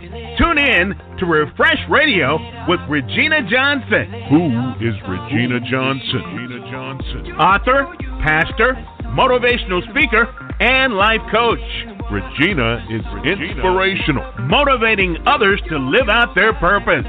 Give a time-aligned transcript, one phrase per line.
[0.00, 4.08] Tune in to Refresh Radio with Regina Johnson.
[4.32, 4.48] Who
[4.80, 6.24] is Regina Johnson?
[6.24, 7.32] Regina Johnson.
[7.36, 7.84] Author,
[8.24, 8.80] pastor,
[9.12, 10.24] motivational speaker,
[10.60, 11.60] and life coach.
[12.10, 17.04] Regina is inspirational, motivating others to live out their purpose.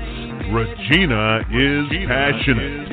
[0.52, 2.92] Regina is passionate,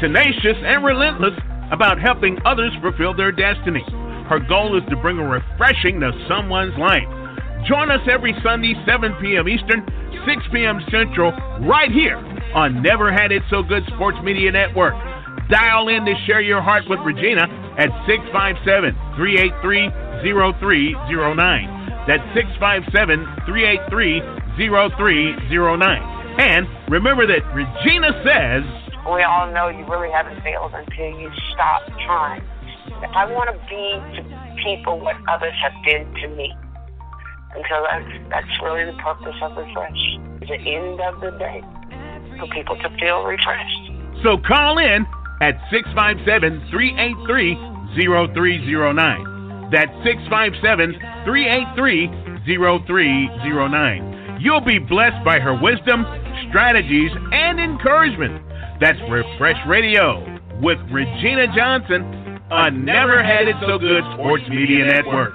[0.00, 1.36] tenacious, and relentless
[1.72, 3.84] about helping others fulfill their destiny.
[4.32, 7.04] Her goal is to bring a refreshing to someone's life.
[7.66, 9.48] Join us every Sunday, 7 p.m.
[9.48, 9.82] Eastern,
[10.26, 10.80] 6 p.m.
[10.90, 11.32] Central,
[11.66, 12.16] right here
[12.54, 14.94] on Never Had It So Good Sports Media Network.
[15.50, 17.48] Dial in to share your heart with Regina
[17.78, 19.88] at 657 383
[20.22, 21.78] 0309.
[22.06, 24.20] That's 657 383
[24.56, 26.18] 0309.
[26.38, 28.62] And remember that Regina says,
[29.08, 32.42] We all know you really haven't failed until you stop trying.
[33.14, 34.22] I want to be to
[34.62, 36.52] people what others have been to me.
[37.54, 40.18] And so that's, that's really the purpose of Refresh.
[40.46, 41.62] The end of the day,
[42.38, 43.90] for people to feel refreshed.
[44.22, 45.06] So call in
[45.40, 47.54] at 657 383
[47.94, 49.70] 0309.
[49.70, 52.08] That's 657 383
[52.46, 54.40] 0309.
[54.40, 56.06] You'll be blessed by her wisdom,
[56.48, 58.42] strategies, and encouragement.
[58.80, 60.22] That's Refresh Radio
[60.62, 65.34] with Regina Johnson on Never Had It So Good Sports Media Network.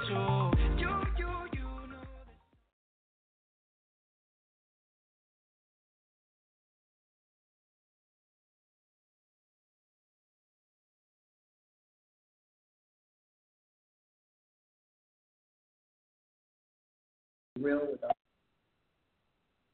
[17.63, 18.11] Real with us.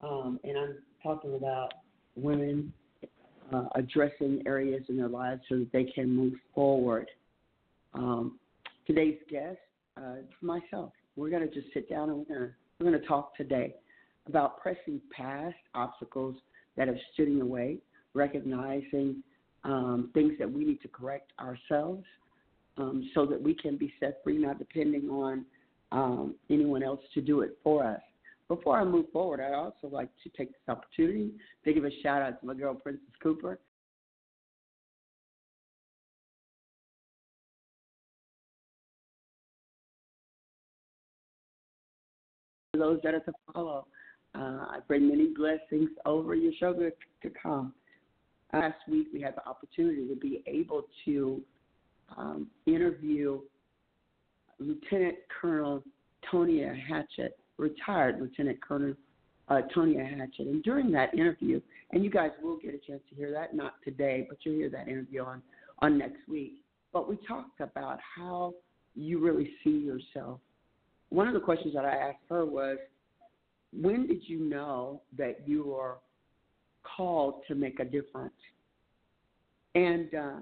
[0.02, 1.74] Um, and I'm talking about
[2.16, 2.72] women
[3.52, 7.08] uh, addressing areas in their lives so that they can move forward.
[7.94, 8.40] Um,
[8.86, 9.58] today's guest,
[9.98, 13.08] uh, myself, we're going to just sit down and we're going to we're going to
[13.08, 13.76] talk today
[14.26, 16.36] about pressing past obstacles
[16.78, 17.78] that have stood in the way,
[18.14, 19.22] recognizing
[19.66, 22.06] um, things that we need to correct ourselves
[22.78, 25.46] um, so that we can be set free, not depending on
[25.92, 28.02] um, anyone else to do it for us.
[28.48, 31.32] Before I move forward, I'd also like to take this opportunity
[31.66, 33.60] to give a shout out to my girl, Princess Cooper.
[42.74, 43.88] For those that are to follow,
[44.36, 46.92] uh, I bring many blessings over your show to
[47.42, 47.74] come.
[48.54, 51.42] Last week, we had the opportunity to be able to
[52.18, 53.42] um, interview
[54.60, 55.84] Lieutenant Colonel
[56.32, 58.94] Tonia Hatchett, retired Lieutenant Colonel
[59.50, 60.48] uh, Tonia Hatchett.
[60.48, 61.60] And during that interview,
[61.92, 64.70] and you guys will get a chance to hear that, not today, but you'll hear
[64.70, 65.42] that interview on,
[65.80, 66.62] on next week.
[66.94, 68.54] But we talked about how
[68.96, 70.40] you really see yourself.
[71.10, 72.78] One of the questions that I asked her was,
[73.74, 75.98] when did you know that you were
[76.84, 78.34] called to make a difference?
[79.76, 80.36] And uh,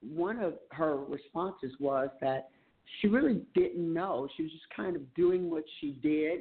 [0.00, 2.50] one of her responses was that
[3.00, 4.28] she really didn't know.
[4.36, 6.40] She was just kind of doing what she did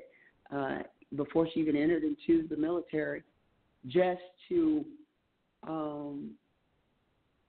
[0.53, 0.79] uh,
[1.15, 3.23] before she even entered into the military,
[3.87, 4.85] just to,
[5.67, 6.31] um,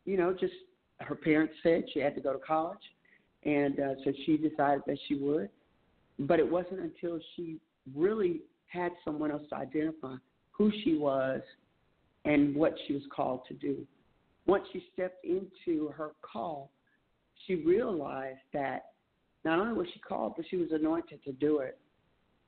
[0.05, 0.53] you know, just
[1.01, 2.79] her parents said she had to go to college,
[3.45, 5.49] and uh, so she decided that she would.
[6.21, 7.59] But it wasn't until she
[7.95, 10.17] really had someone else to identify
[10.51, 11.41] who she was
[12.25, 13.87] and what she was called to do.
[14.47, 16.71] Once she stepped into her call,
[17.49, 18.91] she realized that
[19.45, 21.79] not only was she called, but she was anointed to do it.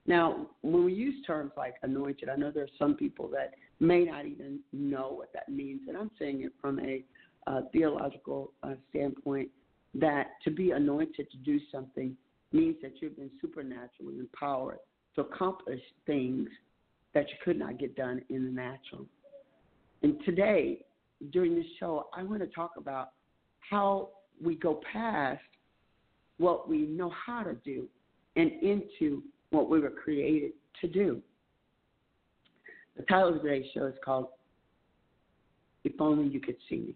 [0.07, 4.05] Now, when we use terms like anointed, I know there are some people that may
[4.05, 7.03] not even know what that means, and I'm saying it from a
[7.47, 9.49] uh, theological uh, standpoint
[9.95, 12.17] that to be anointed to do something
[12.53, 14.79] means that you've been supernaturally empowered
[15.15, 16.49] to accomplish things
[17.15, 19.07] that you could not get done in the natural.
[20.03, 20.85] And today,
[21.33, 23.11] during this show, I want to talk about
[23.69, 24.11] how
[24.43, 25.41] we go past
[26.39, 27.87] what we know how to do
[28.37, 31.21] and into what we were created to do.
[32.97, 34.29] The title of today's show is called
[35.85, 36.95] If Only You Could See Me.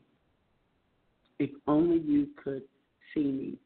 [1.38, 2.62] If Only You Could
[3.12, 3.58] See Me.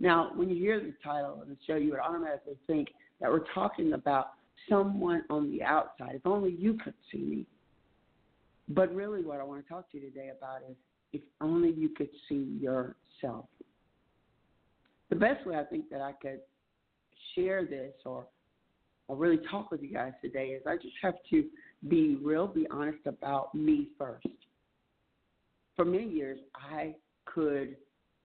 [0.00, 2.88] Now, when you hear the title of the show, you would automatically think
[3.20, 4.32] that we're talking about
[4.68, 6.14] someone on the outside.
[6.14, 7.46] If only you could see me.
[8.68, 10.76] But really, what I want to talk to you today about is
[11.12, 13.46] if only you could see yourself.
[15.10, 16.40] The best way I think that I could
[17.34, 18.26] share this or
[19.08, 21.44] or really talk with you guys today is I just have to
[21.88, 24.26] be real, be honest about me first.
[25.76, 26.94] For many years, I
[27.26, 27.76] could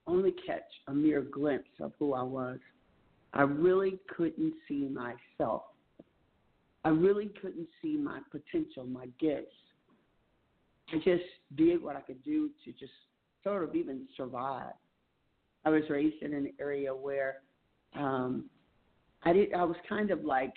[0.06, 2.60] only catch a mere glimpse of who I was.
[3.34, 5.64] I really couldn't see myself.
[6.86, 9.52] I really couldn't see my potential, my gifts.
[10.92, 11.24] I just
[11.56, 12.92] did what I could do to just
[13.44, 14.74] sort of even survive.
[15.66, 17.38] I was raised in an area where
[17.96, 18.50] um,
[19.24, 19.54] I did.
[19.54, 20.54] I was kind of like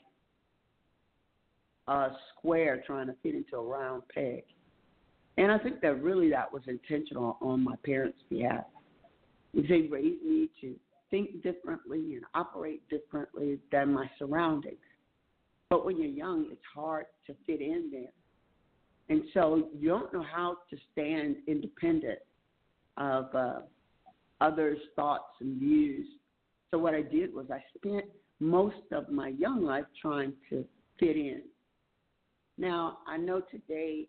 [1.88, 4.44] a square trying to fit into a round peg,
[5.37, 8.65] and I think that really that was intentional on my parents' behalf.
[9.53, 10.76] They raised me to
[11.11, 14.76] think differently and operate differently than my surroundings.
[15.69, 18.12] But when you're young, it's hard to fit in there.
[19.11, 22.21] And so you don't know how to stand independent
[22.97, 23.59] of uh,
[24.41, 26.07] others' thoughts and views.
[26.71, 28.05] So what I did was I spent
[28.39, 30.65] most of my young life trying to
[30.99, 31.43] fit in.
[32.57, 34.07] Now, I know today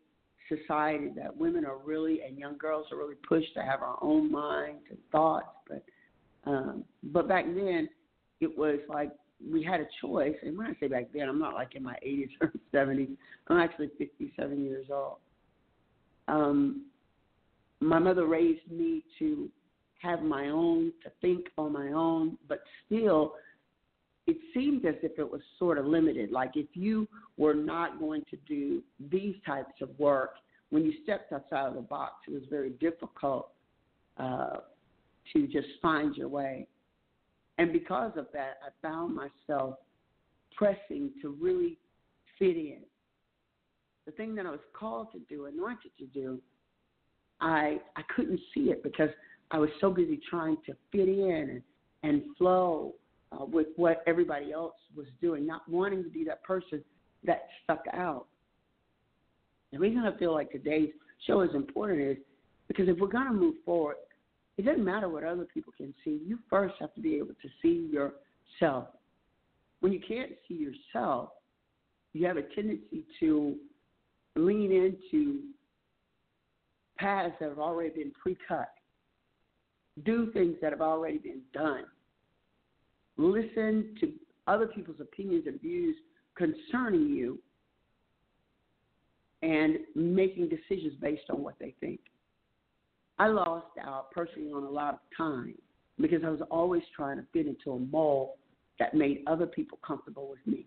[0.48, 4.32] society that women are really and young girls are really pushed to have our own
[4.32, 5.84] minds and thoughts, but
[6.46, 7.88] um, but back then
[8.40, 9.12] it was like
[9.50, 10.36] we had a choice.
[10.44, 13.16] And when I say back then, I'm not like in my 80s or 70s.
[13.48, 15.18] I'm actually 57 years old.
[16.28, 16.86] Um,
[17.80, 19.50] my mother raised me to
[20.02, 23.34] have my own, to think on my own, but still,
[24.28, 26.32] it seemed as if it was sort of limited.
[26.32, 27.08] Like if you
[27.38, 30.36] were not going to do these types of work,
[30.70, 33.50] when you stepped outside of the box, it was very difficult
[34.18, 34.58] uh,
[35.34, 36.68] to just find your way.
[37.58, 39.76] And because of that, I found myself
[40.56, 41.78] pressing to really
[42.40, 42.80] fit in.
[44.06, 46.42] The thing that I was called to do, anointed to do,
[47.40, 49.10] I I couldn't see it because
[49.52, 51.62] I was so busy trying to fit in and,
[52.04, 52.96] and flow
[53.32, 56.84] uh, with what everybody else was doing, not wanting to be that person
[57.24, 58.26] that stuck out.
[59.72, 60.90] The reason I feel like today's
[61.28, 62.18] show is important is
[62.68, 63.96] because if we're going to move forward,
[64.62, 66.22] it doesn't matter what other people can see.
[66.24, 68.90] You first have to be able to see yourself.
[69.80, 71.30] When you can't see yourself,
[72.14, 73.56] you have a tendency to
[74.36, 75.40] lean into
[77.00, 78.70] paths that have already been pre cut,
[80.06, 81.86] do things that have already been done,
[83.18, 84.12] listen to
[84.46, 85.96] other people's opinions and views
[86.36, 87.40] concerning you,
[89.42, 92.00] and making decisions based on what they think.
[93.22, 95.54] I lost out personally on a lot of time
[96.00, 98.32] because I was always trying to fit into a mold
[98.80, 100.66] that made other people comfortable with me.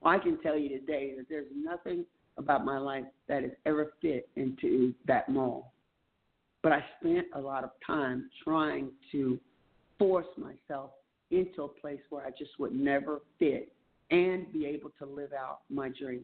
[0.00, 2.04] Well, I can tell you today that there's nothing
[2.38, 5.64] about my life that has ever fit into that mold.
[6.62, 9.40] But I spent a lot of time trying to
[9.98, 10.92] force myself
[11.32, 13.72] into a place where I just would never fit
[14.12, 16.22] and be able to live out my dream.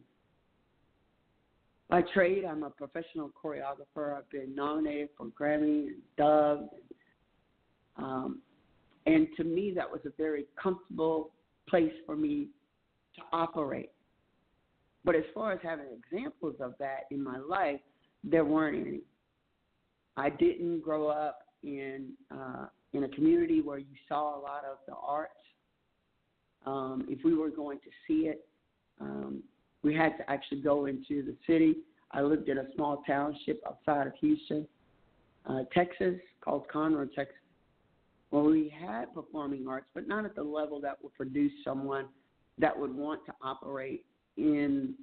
[1.89, 4.17] By trade, I'm a professional choreographer.
[4.17, 6.69] I've been nominated for Grammy and Dove.
[7.95, 8.41] Um,
[9.05, 11.31] and to me, that was a very comfortable
[11.69, 12.49] place for me
[13.15, 13.91] to operate.
[15.05, 17.79] But as far as having examples of that in my life,
[18.23, 19.01] there weren't any.
[20.17, 24.77] I didn't grow up in uh, in a community where you saw a lot of
[24.87, 25.31] the arts.
[26.65, 28.45] Um, if we were going to see it,
[28.99, 29.43] um,
[29.83, 31.77] we had to actually go into the city.
[32.11, 34.67] I lived in a small township outside of Houston,
[35.45, 37.35] uh, Texas, called Conroe, Texas,
[38.29, 42.07] where we had performing arts, but not at the level that would produce someone
[42.57, 44.05] that would want to operate
[44.37, 44.93] in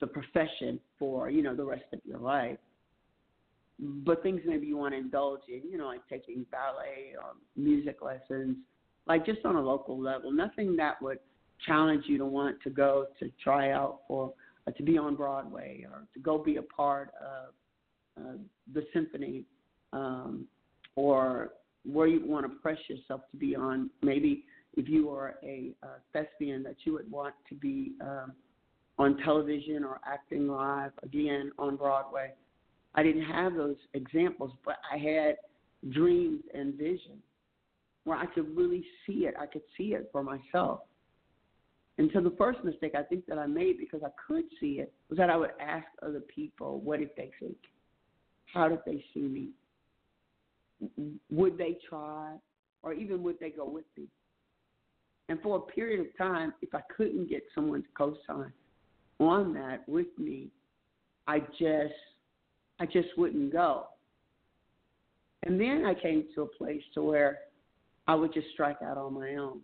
[0.00, 2.58] the profession for you know the rest of your life.
[3.78, 8.02] But things maybe you want to indulge in, you know, like taking ballet or music
[8.02, 8.56] lessons,
[9.06, 10.30] like just on a local level.
[10.30, 11.18] Nothing that would
[11.66, 14.32] challenge you to want to go to try out for
[14.66, 18.36] uh, to be on Broadway or to go be a part of uh,
[18.72, 19.44] the symphony
[19.92, 20.46] um,
[20.96, 21.50] or
[21.84, 23.90] where you want to press yourself to be on.
[24.02, 24.44] Maybe
[24.76, 28.32] if you are a uh, thespian, that you would want to be um,
[28.98, 32.32] on television or acting live again on Broadway.
[32.94, 35.36] I didn't have those examples, but I had
[35.92, 37.22] dreams and visions
[38.04, 39.34] where I could really see it.
[39.40, 40.80] I could see it for myself.
[42.00, 44.90] And so the first mistake I think that I made because I could see it
[45.10, 47.58] was that I would ask other people, what did they think?
[48.46, 49.50] How did they see me?
[51.30, 52.36] Would they try?
[52.82, 54.04] Or even would they go with me?
[55.28, 58.50] And for a period of time, if I couldn't get someone to co sign
[59.18, 60.48] on that with me,
[61.28, 61.92] I just
[62.80, 63.88] I just wouldn't go.
[65.42, 67.40] And then I came to a place to where
[68.08, 69.60] I would just strike out on my own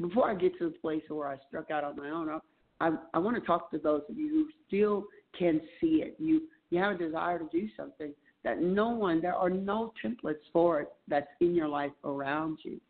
[0.00, 2.40] before I get to the place where I struck out on my own,
[2.80, 5.04] I I want to talk to those of you who still
[5.38, 6.16] can see it.
[6.18, 10.44] You you have a desire to do something that no one there are no templates
[10.52, 12.80] for it that's in your life around you.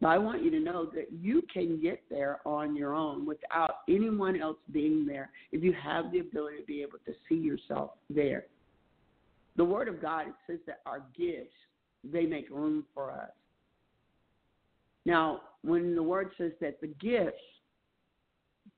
[0.00, 3.76] But I want you to know that you can get there on your own without
[3.88, 7.92] anyone else being there if you have the ability to be able to see yourself
[8.10, 8.46] there.
[9.56, 11.54] The Word of God it says that our gifts
[12.02, 13.30] they make room for us.
[15.06, 17.36] Now, when the Word says that the gifts,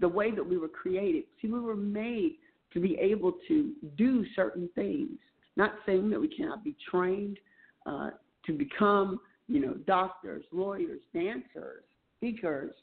[0.01, 2.37] the way that we were created, see, we were made
[2.73, 5.19] to be able to do certain things.
[5.57, 7.39] Not saying that we cannot be trained
[7.87, 8.11] uh,
[8.45, 11.85] to become, you know, doctors, lawyers, dancers,
[12.19, 12.75] speakers,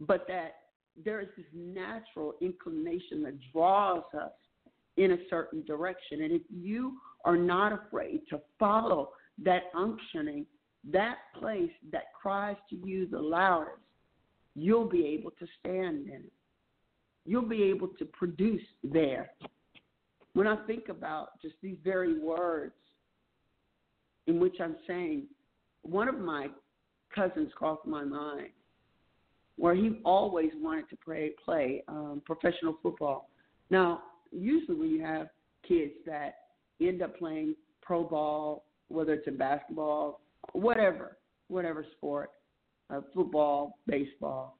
[0.00, 0.56] but that
[1.04, 4.32] there is this natural inclination that draws us
[4.96, 6.22] in a certain direction.
[6.22, 9.10] And if you are not afraid to follow
[9.44, 10.46] that unctioning,
[10.92, 13.78] that place that cries to you the loudest,
[14.54, 16.32] you'll be able to stand in it.
[17.24, 19.30] You'll be able to produce there.
[20.34, 22.74] When I think about just these very words
[24.26, 25.24] in which I'm saying,
[25.82, 26.48] one of my
[27.14, 28.48] cousins crossed my mind
[29.56, 33.30] where he always wanted to play, play um, professional football.
[33.70, 35.28] Now, usually when you have
[35.66, 36.34] kids that
[36.80, 40.20] end up playing pro ball, whether it's in basketball,
[40.52, 41.16] whatever,
[41.48, 42.30] whatever sport,
[42.90, 44.58] uh, football, baseball,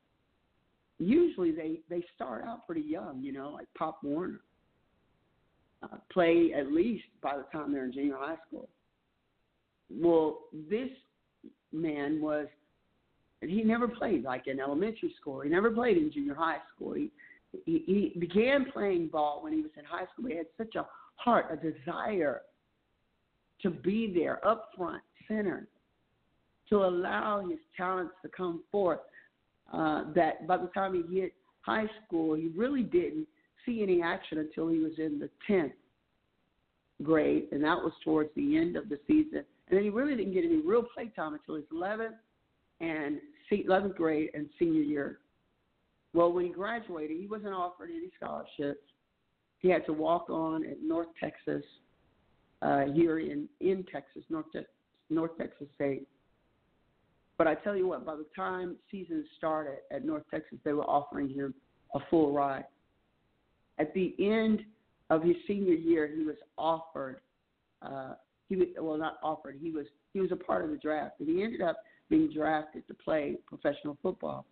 [0.98, 4.40] usually they they start out pretty young, you know, like Pop Warner.
[5.82, 8.68] Uh, play at least by the time they're in junior high school.
[9.90, 10.38] Well,
[10.70, 10.88] this
[11.72, 12.46] man was
[13.42, 15.40] he never played like in elementary school.
[15.40, 16.94] He never played in junior high school.
[16.94, 17.10] He
[17.64, 20.28] he, he began playing ball when he was in high school.
[20.28, 22.42] He had such a heart, a desire
[23.62, 25.66] to be there, up front, center,
[26.70, 29.00] to allow his talents to come forth.
[29.72, 31.32] Uh, that by the time he hit
[31.62, 33.26] high school, he really didn't
[33.64, 35.72] see any action until he was in the 10th
[37.02, 39.44] grade, and that was towards the end of the season.
[39.68, 42.14] And then he really didn't get any real play time until his 11th
[42.80, 43.18] and
[43.50, 45.18] 11th grade and senior year
[46.16, 48.80] well, when he graduated, he wasn't offered any scholarships.
[49.58, 51.62] He had to walk on at North Texas,
[52.62, 54.60] uh, here in in Texas, North Te-
[55.10, 56.08] North Texas State.
[57.38, 60.84] But I tell you what, by the time season started at North Texas, they were
[60.84, 61.54] offering him
[61.94, 62.64] a full ride.
[63.78, 64.60] At the end
[65.10, 67.20] of his senior year, he was offered.
[67.82, 68.14] Uh,
[68.48, 69.58] he well, not offered.
[69.60, 71.78] He was he was a part of the draft, and he ended up
[72.08, 74.46] being drafted to play professional football.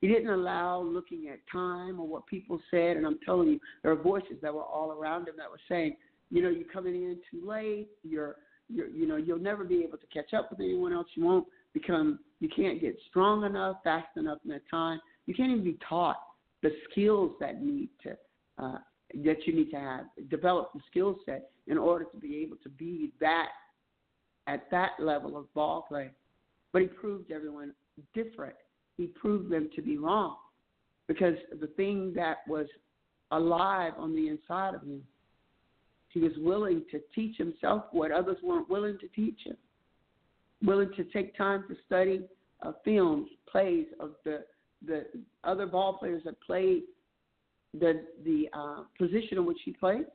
[0.00, 2.98] He didn't allow looking at time or what people said.
[2.98, 5.96] And I'm telling you, there are voices that were all around him that were saying,
[6.30, 7.88] you know, you're coming in too late.
[8.02, 8.36] You're,
[8.68, 11.06] you're, you know, you'll never be able to catch up with anyone else.
[11.14, 15.00] You won't become, you can't get strong enough, fast enough in that time.
[15.26, 16.16] You can't even be taught
[16.62, 18.16] the skills that need to,
[18.58, 18.78] uh,
[19.24, 22.68] that you need to have, develop the skill set in order to be able to
[22.68, 23.48] be that
[24.46, 26.10] at that level of ball play.
[26.72, 27.72] But he proved everyone
[28.14, 28.56] different
[28.96, 30.36] he proved them to be wrong
[31.08, 32.66] because the thing that was
[33.30, 35.02] alive on the inside of him,
[36.14, 39.56] he was willing to teach himself what others weren't willing to teach him,
[40.64, 42.22] willing to take time to study
[42.62, 44.44] uh, films, plays of the
[44.86, 45.06] the
[45.44, 46.82] other ball players that played
[47.78, 50.06] the the uh, position in which he played,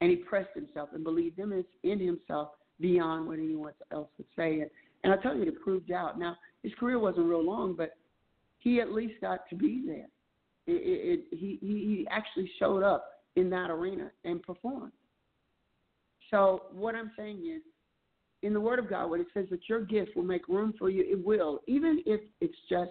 [0.00, 2.48] and he pressed himself and believed in, in himself
[2.80, 4.60] beyond what anyone else would say.
[4.60, 4.70] And,
[5.04, 6.18] and I tell you, it proved out.
[6.18, 7.96] Now, his career wasn't real long, but
[8.60, 10.06] he at least got to be there.
[10.66, 14.92] It, it, it, he, he actually showed up in that arena and perform.
[16.30, 17.62] So what I'm saying is,
[18.42, 20.90] in the Word of God, when it says that your gift will make room for
[20.90, 22.90] you, it will, even if it's just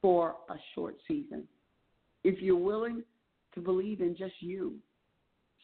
[0.00, 1.44] for a short season.
[2.24, 3.02] If you're willing
[3.54, 4.76] to believe in just you,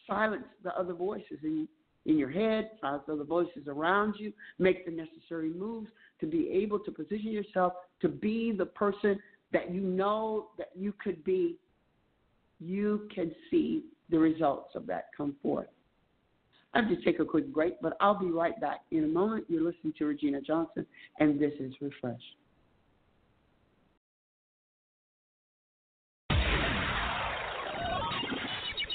[0.06, 1.68] silence the other voices in
[2.06, 5.88] in your head, silence other voices around you, make the necessary moves
[6.20, 9.18] to be able to position yourself to be the person
[9.52, 11.56] that you know that you could be.
[12.60, 15.68] You can see the results of that come forth.
[16.72, 19.44] I have to take a quick break, but I'll be right back in a moment.
[19.48, 20.86] You're listening to Regina Johnson,
[21.20, 22.20] and this is Refresh.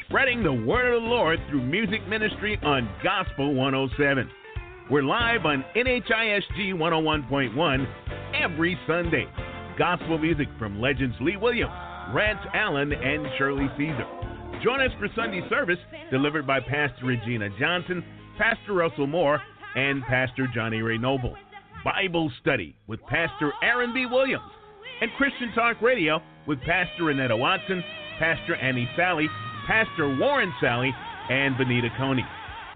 [0.10, 4.28] spreading the word of the Lord through music ministry on Gospel 107.
[4.90, 7.88] We're live on NHISG 101.1
[8.34, 9.28] every Sunday.
[9.78, 11.72] Gospel music from legends Lee Williams,
[12.14, 14.06] Rance Allen, and Shirley Caesar.
[14.64, 15.78] Join us for Sunday service
[16.12, 18.04] delivered by Pastor Regina Johnson,
[18.38, 19.42] Pastor Russell Moore,
[19.76, 21.36] and Pastor Johnny Ray Noble.
[21.84, 24.06] Bible study with Pastor Aaron B.
[24.06, 24.52] Williams,
[25.02, 27.84] and Christian Talk Radio with Pastor Renetta Watson,
[28.18, 29.30] Pastor Annie Sally,
[29.68, 30.94] Pastor Warren Sally,
[31.30, 32.26] and Benita Coney.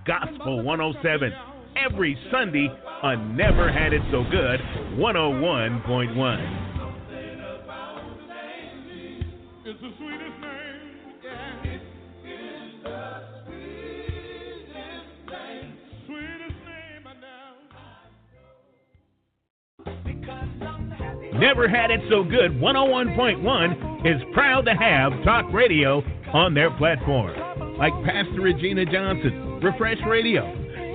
[0.05, 1.33] Gospel 107,
[1.75, 2.69] every Sunday
[3.01, 4.59] on Never Had It So Good
[4.97, 6.72] 101.1.
[21.39, 22.51] Never Had It So Good.
[22.53, 26.01] 101.1 is proud to have talk radio
[26.33, 27.33] on their platform,
[27.77, 30.43] like Pastor Regina Johnson, Refresh Radio,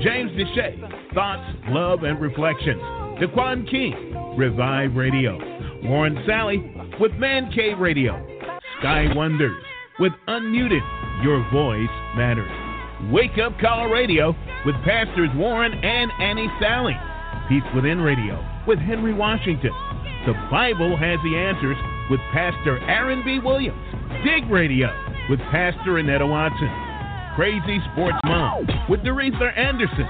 [0.03, 2.81] James Deshay, Thoughts, Love, and Reflections,
[3.21, 5.37] Dequan King, Revive Radio,
[5.85, 8.38] Warren Sally with Man Cave Radio,
[8.81, 9.63] Sky Wonders
[9.99, 10.83] with Unmuted,
[11.25, 12.51] Your Voice Matters,
[13.11, 16.95] Wake Up Call Radio with Pastors Warren and Annie Sally,
[17.49, 19.73] Peace Within Radio with Henry Washington,
[20.27, 21.77] the Bible has the answers
[22.11, 23.39] with Pastor Aaron B.
[23.43, 23.81] Williams.
[24.25, 24.89] Dig Radio
[25.31, 26.71] with Pastor Annetta Watson.
[27.35, 30.09] Crazy Sports Mom with Doretha Anderson.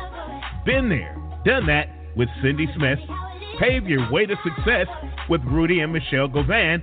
[0.66, 2.98] Been there, done that with Cindy Smith.
[3.60, 4.86] Pave your way to success
[5.28, 6.82] with Rudy and Michelle Govan.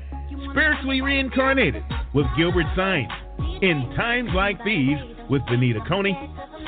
[0.51, 3.11] Spiritually reincarnated with Gilbert Sines.
[3.61, 4.97] In times like these
[5.29, 6.15] with Benita Coney.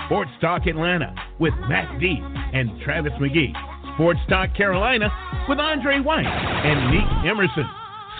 [0.05, 2.19] Sports Talk Atlanta with Matt D
[2.53, 3.53] and Travis McGee.
[3.95, 5.09] Sports Talk Carolina
[5.49, 7.65] with Andre White and Nick Emerson.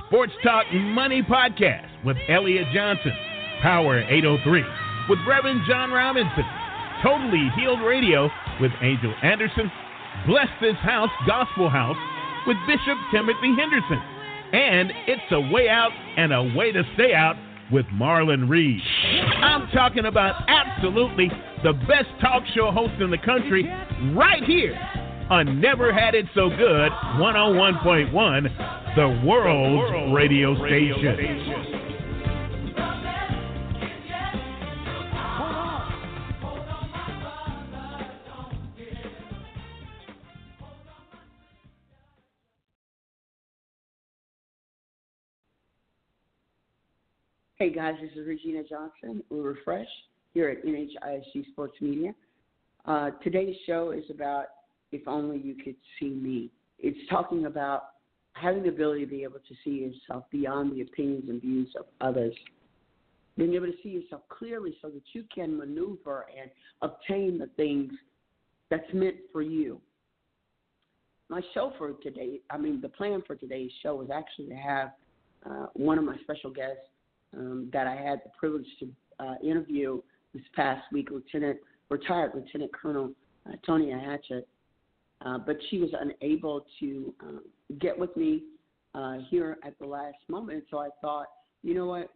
[0.07, 3.13] Sports Talk Money Podcast with Elliot Johnson.
[3.61, 4.63] Power 803
[5.09, 6.43] with Reverend John Robinson.
[7.03, 9.71] Totally Healed Radio with Angel Anderson.
[10.27, 11.97] Bless This House Gospel House
[12.47, 14.01] with Bishop Timothy Henderson.
[14.53, 17.35] And It's a Way Out and a Way to Stay Out
[17.71, 18.81] with Marlon Reed.
[19.41, 21.29] I'm talking about absolutely
[21.63, 23.69] the best talk show host in the country
[24.13, 24.79] right here
[25.29, 31.56] on Never Had It So Good 101.1, the world's radio station.
[47.59, 49.23] Hey guys, this is Regina Johnson.
[49.31, 49.87] We're Refresh
[50.35, 52.13] here at NHISG Sports Media.
[52.85, 54.45] Uh, today's show is about
[54.91, 56.51] if only you could see me.
[56.77, 57.85] It's talking about
[58.33, 61.85] having the ability to be able to see yourself beyond the opinions and views of
[61.99, 62.35] others.
[63.37, 66.51] Being able to see yourself clearly so that you can maneuver and
[66.83, 67.91] obtain the things
[68.69, 69.81] that's meant for you.
[71.27, 74.91] My show for today, I mean, the plan for today's show is actually to have
[75.43, 76.83] uh, one of my special guests
[77.35, 80.01] um, that I had the privilege to uh, interview
[80.33, 81.57] this past week, Lieutenant,
[81.89, 83.11] retired Lieutenant Colonel
[83.47, 84.47] uh, Tonya Hatchett.
[85.25, 87.41] Uh, but she was unable to um,
[87.79, 88.43] get with me
[88.93, 90.63] uh, here at the last moment.
[90.69, 91.25] So I thought,
[91.63, 92.11] you know what?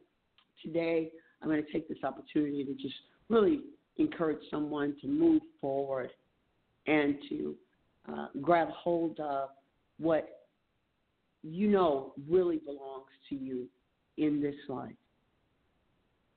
[0.63, 2.93] Today I'm going to take this opportunity to just
[3.29, 3.61] really
[3.97, 6.11] encourage someone to move forward
[6.87, 7.55] and to
[8.11, 9.49] uh, grab hold of
[9.97, 10.41] what
[11.43, 13.67] you know really belongs to you
[14.17, 14.93] in this life.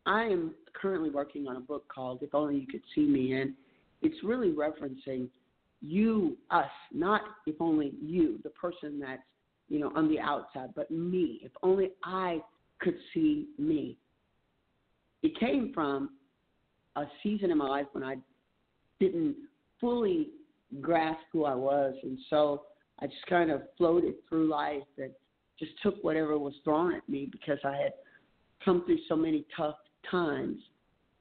[0.06, 3.54] I am currently working on a book called If Only You Could See Me, and
[4.02, 5.28] it's really referencing
[5.80, 9.22] you, us, not if only you, the person that's,
[9.68, 11.40] you know, on the outside, but me.
[11.42, 12.40] If only I
[12.80, 13.96] could see me.
[15.22, 16.10] It came from
[16.96, 18.16] a season in my life when I
[19.00, 19.36] didn't
[19.80, 20.28] fully
[20.80, 21.94] grasp who I was.
[22.02, 22.62] And so
[23.00, 25.10] I just kind of floated through life and
[25.58, 27.92] just took whatever was thrown at me because I had
[28.64, 29.76] come through so many tough
[30.10, 30.58] times.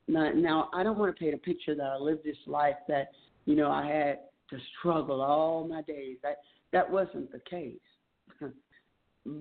[0.08, 3.12] Now, now I don't want to paint a picture that I lived this life that,
[3.46, 4.20] you know, I had
[4.50, 6.18] to struggle all my days.
[6.24, 6.38] That
[6.72, 7.78] that wasn't the case.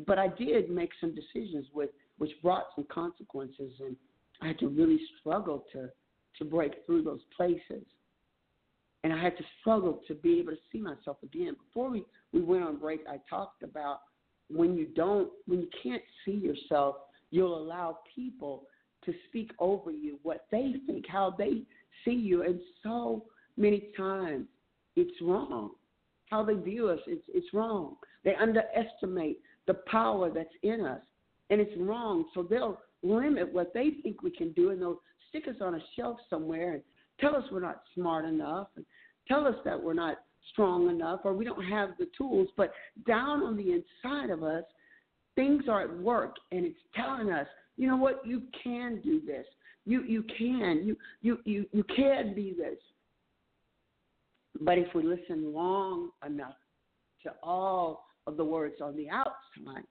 [0.07, 3.97] but I did make some decisions with which brought some consequences, and
[4.41, 5.89] I had to really struggle to
[6.39, 7.85] to break through those places.
[9.05, 11.57] And I had to struggle to be able to see myself again.
[11.67, 14.01] Before we, we went on break, I talked about
[14.49, 16.97] when you don't, when you can't see yourself,
[17.31, 18.65] you'll allow people
[19.05, 21.63] to speak over you what they think, how they
[22.05, 22.43] see you.
[22.43, 23.25] And so
[23.57, 24.47] many times
[24.97, 25.71] it's wrong.
[26.31, 27.97] How they view us, it's, it's wrong.
[28.25, 31.03] They underestimate the power that's in us,
[31.51, 32.25] and it's wrong.
[32.35, 35.81] So they'll limit what they think we can do, and they'll stick us on a
[35.97, 36.83] shelf somewhere and
[37.21, 38.87] tell us we're not smart enough, and
[39.29, 40.19] tell us that we're not
[40.53, 42.49] strong enough, or we don't have the tools.
[42.57, 42.73] But
[43.07, 44.65] down on the inside of us,
[45.35, 49.47] things are at work, and it's telling us, you know what, you can do this.
[49.85, 50.83] You you can.
[50.85, 52.79] You you you you can be this.
[54.61, 56.55] But if we listen long enough
[57.25, 59.85] to all of the words on the outside,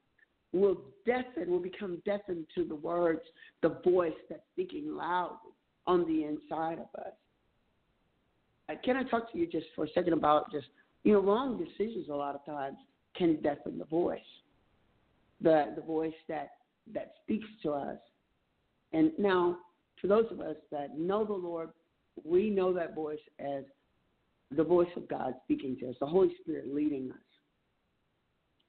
[0.53, 3.21] we'll deafen, we'll become deafened to the words,
[3.61, 5.37] the voice that's speaking loud
[5.87, 7.13] on the inside of us.
[8.69, 10.67] Uh, can I talk to you just for a second about just
[11.03, 12.77] you know wrong decisions a lot of times
[13.15, 14.19] can deafen the voice,
[15.41, 16.51] the the voice that
[16.93, 17.97] that speaks to us.
[18.93, 19.57] And now,
[19.99, 21.69] for those of us that know the Lord,
[22.23, 23.63] we know that voice as
[24.55, 27.17] the voice of God speaking to us, the Holy Spirit leading us.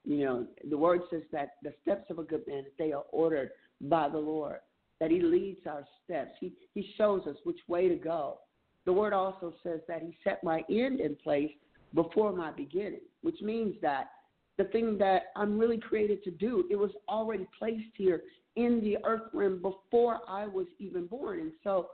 [0.05, 3.51] You know, the word says that the steps of a good man, they are ordered
[3.81, 4.59] by the Lord,
[4.99, 6.31] that he leads our steps.
[6.39, 8.39] He, he shows us which way to go.
[8.85, 11.51] The word also says that he set my end in place
[11.93, 14.09] before my beginning, which means that
[14.57, 18.21] the thing that I'm really created to do, it was already placed here
[18.55, 21.39] in the earth realm before I was even born.
[21.39, 21.89] And so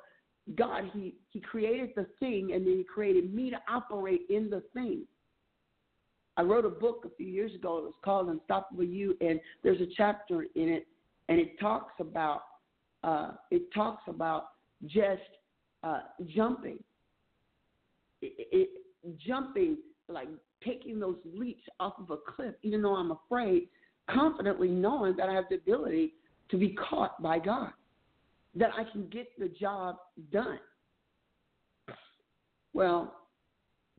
[0.55, 4.63] God, He He created the thing and then He created me to operate in the
[4.73, 5.03] thing.
[6.37, 7.79] I wrote a book a few years ago.
[7.79, 10.87] It was called Unstoppable You, and there's a chapter in it,
[11.27, 12.43] and it talks about
[13.03, 14.51] uh, it talks about
[14.85, 15.21] just
[15.83, 15.99] uh,
[16.33, 16.79] jumping,
[18.21, 18.69] it, it,
[19.25, 20.27] jumping like
[20.63, 23.69] taking those leaps off of a cliff, even though I'm afraid,
[24.09, 26.13] confidently knowing that I have the ability
[26.49, 27.71] to be caught by God,
[28.55, 29.97] that I can get the job
[30.31, 30.59] done.
[32.73, 33.15] Well,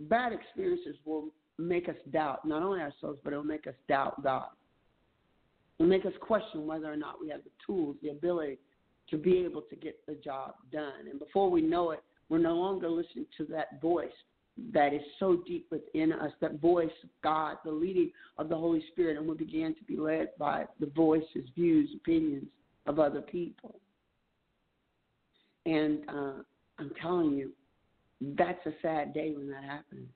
[0.01, 4.49] bad experiences will make us doubt not only ourselves, but it'll make us doubt God.
[5.79, 8.59] It'll make us question whether or not we have the tools, the ability
[9.11, 11.07] to be able to get the job done.
[11.11, 14.09] And before we know it, we're no longer listening to that voice
[14.72, 18.82] that is so deep within us, that voice of God, the leading of the Holy
[18.92, 22.46] Spirit, and we began to be led by the voices, views, opinions
[22.86, 23.76] of other people.
[25.66, 26.32] And uh,
[26.78, 27.52] I'm telling you,
[28.20, 30.08] that's a sad day when that happens.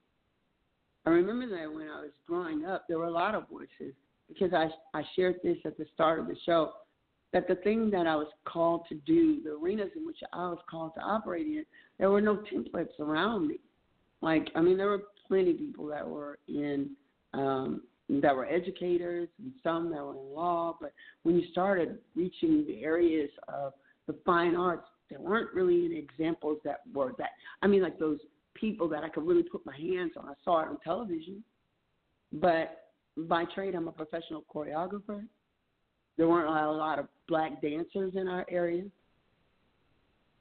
[1.06, 3.94] I remember that when I was growing up, there were a lot of voices
[4.28, 6.72] because I I shared this at the start of the show
[7.34, 10.60] that the thing that I was called to do, the arenas in which I was
[10.70, 11.64] called to operate in,
[11.98, 13.56] there were no templates around me.
[14.24, 16.92] Like, I mean, there were plenty of people that were in,
[17.34, 20.78] um, that were educators and some that were in law.
[20.80, 23.74] But when you started reaching the areas of
[24.06, 27.32] the fine arts, there weren't really any examples that were that.
[27.60, 28.18] I mean, like those
[28.54, 30.26] people that I could really put my hands on.
[30.26, 31.44] I saw it on television.
[32.32, 32.92] But
[33.28, 35.22] by trade, I'm a professional choreographer.
[36.16, 38.84] There weren't a lot of black dancers in our area.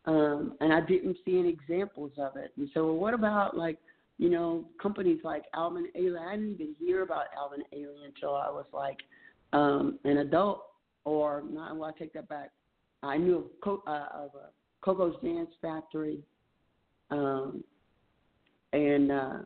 [0.05, 2.51] Um, and I didn't see any examples of it.
[2.57, 3.77] And so, what about like,
[4.17, 6.19] you know, companies like Alvin Ailey?
[6.19, 8.97] I didn't even hear about Alvin Ailey until I was like
[9.53, 10.63] um, an adult,
[11.05, 11.77] or not.
[11.77, 12.51] Well, I take that back.
[13.01, 14.47] I knew of, Co- uh, of uh,
[14.81, 16.19] Coco's Dance Factory,
[17.09, 17.63] um,
[18.73, 19.37] and uh,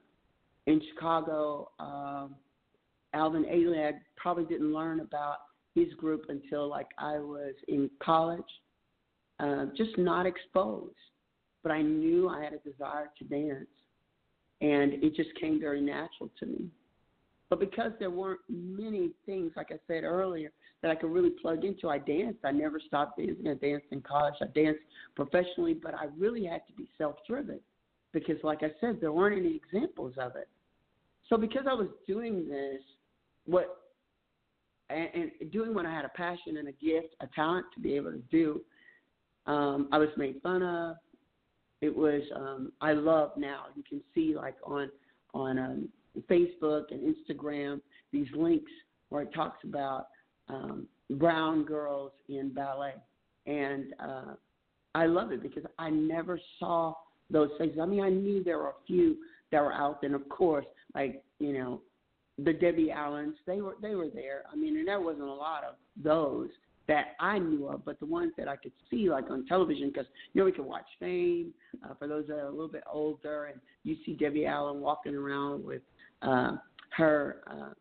[0.66, 2.36] in Chicago, um,
[3.14, 3.88] Alvin Ailey.
[3.88, 5.38] I probably didn't learn about
[5.76, 8.42] his group until like I was in college
[9.40, 10.96] uh, just not exposed.
[11.64, 13.68] But I knew I had a desire to dance,
[14.62, 16.68] and it just came very natural to me.
[17.50, 21.64] But because there weren't many things, like I said earlier, that I could really plug
[21.64, 22.40] into, I danced.
[22.44, 23.48] I never stopped dancing.
[23.48, 24.36] I danced in college.
[24.42, 24.82] I danced
[25.16, 27.60] professionally, but I really had to be self driven
[28.14, 30.48] because, like I said, there weren't any examples of it.
[31.30, 32.82] So because I was doing this,
[33.46, 33.78] what
[34.90, 35.10] and,
[35.42, 38.12] and doing what I had a passion and a gift, a talent to be able
[38.12, 38.62] to do,
[39.48, 40.98] um, I was made fun of.
[41.82, 43.66] It was um, I love now.
[43.76, 44.90] You can see like on
[45.34, 45.90] on um,
[46.30, 47.82] Facebook and Instagram
[48.12, 48.72] these links
[49.10, 50.08] where it talks about
[50.50, 52.96] um, brown girls in ballet,
[53.46, 54.34] and uh,
[54.96, 56.94] I love it because I never saw
[57.30, 57.78] those faces.
[57.82, 59.18] I mean, I knew there were a few
[59.52, 61.82] that were out there, and of course, like you know,
[62.44, 64.44] the Debbie Allens, they were they were there.
[64.52, 66.50] I mean, and there wasn't a lot of those,
[66.88, 70.06] that I knew of, but the ones that I could see like on television, because
[70.34, 73.46] you know we can watch Fame uh, for those that are a little bit older,
[73.46, 75.82] and you see Debbie Allen walking around with
[76.22, 76.54] uh,
[76.96, 77.74] her uh,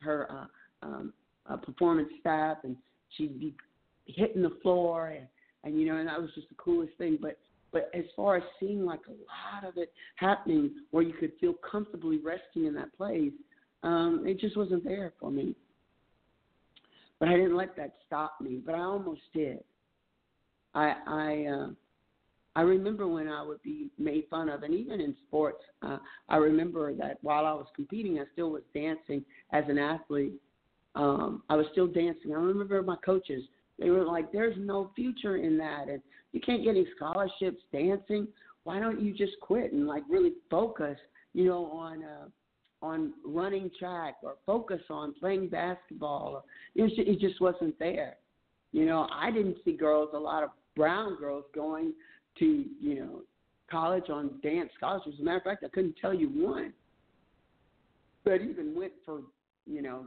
[0.00, 1.12] her uh, um,
[1.48, 2.76] uh, performance staff, and
[3.16, 3.54] she'd be
[4.06, 5.26] hitting the floor, and
[5.64, 7.18] and you know, and that was just the coolest thing.
[7.20, 7.38] But
[7.72, 11.54] but as far as seeing like a lot of it happening, where you could feel
[11.70, 13.32] comfortably resting in that place,
[13.82, 15.54] um, it just wasn't there for me.
[17.20, 18.60] But I didn't let that stop me.
[18.64, 19.62] But I almost did.
[20.74, 21.68] I I uh,
[22.56, 26.36] I remember when I would be made fun of, and even in sports, uh, I
[26.36, 30.34] remember that while I was competing, I still was dancing as an athlete.
[30.96, 32.32] Um, I was still dancing.
[32.32, 33.44] I remember my coaches;
[33.78, 36.02] they were like, "There's no future in that, and
[36.32, 38.26] you can't get any scholarships dancing.
[38.64, 40.98] Why don't you just quit and like really focus,
[41.32, 42.28] you know, on uh,
[42.82, 46.44] on running track or focus on playing basketball.
[46.74, 48.16] It, it just wasn't there.
[48.72, 51.92] You know, I didn't see girls, a lot of brown girls going
[52.38, 53.20] to, you know,
[53.70, 55.14] college on dance scholarships.
[55.14, 56.72] As a matter of fact, I couldn't tell you one
[58.24, 59.22] that even went for,
[59.66, 60.06] you know,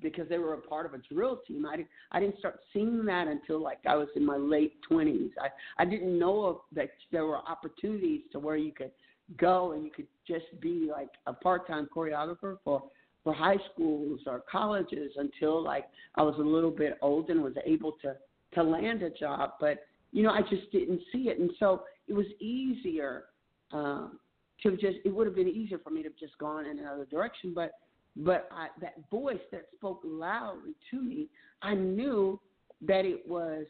[0.00, 1.64] because they were a part of a drill team.
[1.66, 5.30] I didn't I didn't start seeing that until like I was in my late twenties.
[5.40, 5.48] I
[5.80, 8.90] I didn't know of that there were opportunities to where you could
[9.38, 12.82] go and you could just be like a part time choreographer for
[13.24, 17.54] for high schools or colleges until like I was a little bit old and was
[17.64, 18.16] able to
[18.54, 19.52] to land a job.
[19.60, 23.24] But you know I just didn't see it, and so it was easier.
[23.72, 24.18] Um,
[24.62, 27.06] to just it would have been easier for me to have just gone in another
[27.06, 27.72] direction but
[28.16, 31.28] but I, that voice that spoke loudly to me,
[31.62, 32.38] I knew
[32.86, 33.66] that it was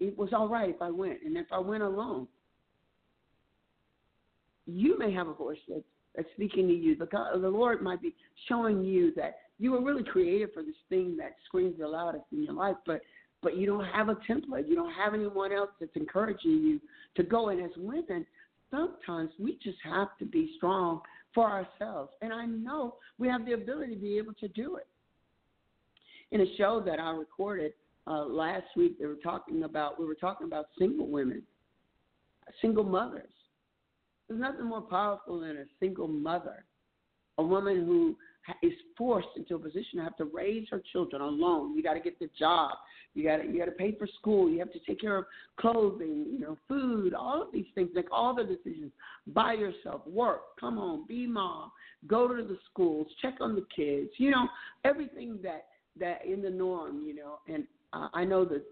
[0.00, 2.26] it was all right if I went, and if I went alone.
[4.66, 5.82] You may have a voice that,
[6.16, 6.96] that's speaking to you.
[6.96, 8.14] The God, the Lord might be
[8.48, 12.42] showing you that you were really created for this thing that screams the loudest in
[12.42, 13.00] your life, but
[13.42, 14.66] but you don't have a template.
[14.66, 16.80] You don't have anyone else that's encouraging you
[17.14, 17.50] to go.
[17.50, 18.24] And as women,
[18.70, 21.02] sometimes we just have to be strong
[21.34, 22.10] for ourselves.
[22.22, 24.86] And I know we have the ability to be able to do it.
[26.32, 27.74] In a show that I recorded
[28.06, 31.42] uh, last week, they were talking about we were talking about single women,
[32.62, 33.30] single mothers.
[34.28, 36.64] There's nothing more powerful than a single mother,
[37.38, 38.16] a woman who
[38.62, 41.76] is forced into a position to have to raise her children alone.
[41.76, 42.72] You got to get the job.
[43.14, 44.50] You got to you got to pay for school.
[44.50, 45.24] You have to take care of
[45.58, 47.90] clothing, you know, food, all of these things.
[47.94, 48.92] Make all the decisions
[49.28, 50.06] by yourself.
[50.06, 51.70] Work, come home, be mom,
[52.06, 54.10] go to the schools, check on the kids.
[54.18, 54.48] You know,
[54.84, 55.66] everything that
[55.98, 57.02] that in the norm.
[57.06, 58.64] You know, and uh, I know that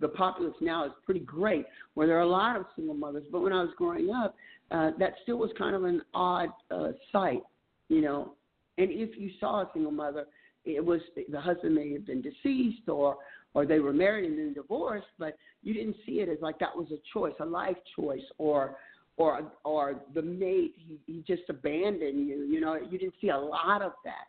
[0.00, 3.24] the populace now is pretty great, where there are a lot of single mothers.
[3.30, 4.34] But when I was growing up,
[4.70, 7.42] uh, that still was kind of an odd uh, sight.
[7.88, 8.32] You know,
[8.78, 10.26] and if you saw a single mother,
[10.64, 11.00] it was
[11.30, 13.16] the husband may have been deceased or
[13.54, 16.76] or they were married and then divorced, but you didn't see it as like that
[16.76, 18.76] was a choice, a life choice, or
[19.16, 22.44] or or the mate he, he just abandoned you.
[22.44, 24.26] You know, you didn't see a lot of that.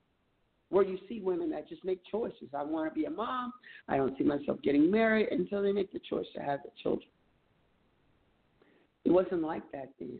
[0.69, 2.50] Where you see women that just make choices.
[2.54, 3.54] I want to be a mom.
[3.88, 7.08] I don't see myself getting married until they make the choice to have the children.
[9.08, 10.20] It wasn't like that then.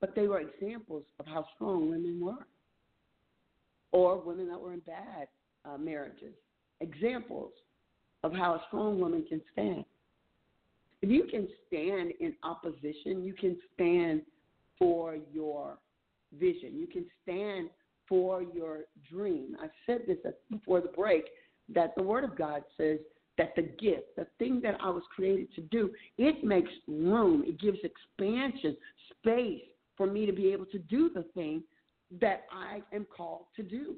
[0.00, 2.44] But they were examples of how strong women were,
[3.92, 5.28] or women that were in bad
[5.64, 6.34] uh, marriages.
[6.80, 7.52] Examples
[8.24, 9.84] of how a strong woman can stand.
[11.00, 14.22] If you can stand in opposition, you can stand
[14.76, 15.78] for your
[16.36, 16.76] vision.
[16.76, 17.70] You can stand
[18.08, 19.56] for your dream.
[19.62, 20.18] I said this
[20.50, 21.26] before the break
[21.72, 22.98] that the Word of God says
[23.38, 27.58] that the gift, the thing that I was created to do, it makes room, it
[27.58, 28.76] gives expansion,
[29.12, 29.62] space
[29.96, 31.62] for me to be able to do the thing
[32.20, 33.96] that I am called to do.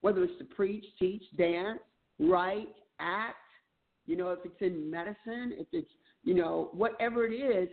[0.00, 1.78] Whether it's to preach, teach, dance,
[2.18, 3.36] write, act,
[4.06, 5.90] you know, if it's in medicine, if it's,
[6.24, 7.68] you know, whatever it is,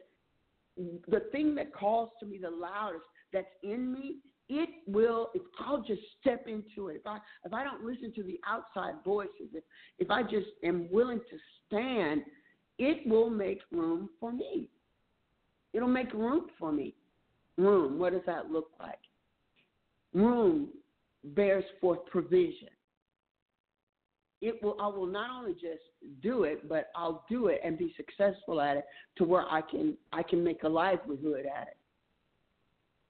[1.08, 4.18] the thing that calls to me the loudest that's in me,
[4.50, 6.98] it will if I'll just step into it.
[6.98, 9.64] If I if I don't listen to the outside voices, if
[10.00, 12.22] if I just am willing to stand,
[12.78, 14.70] it will make room for me.
[15.74, 16.96] It'll make room for me.
[17.58, 19.00] Room, what does that look like?
[20.14, 20.70] Room
[21.24, 22.70] bears forth provision.
[24.42, 25.84] It will I will not only just
[26.22, 28.86] do it, but I'll do it and be successful at it
[29.18, 31.78] to where I can I can make a livelihood at it.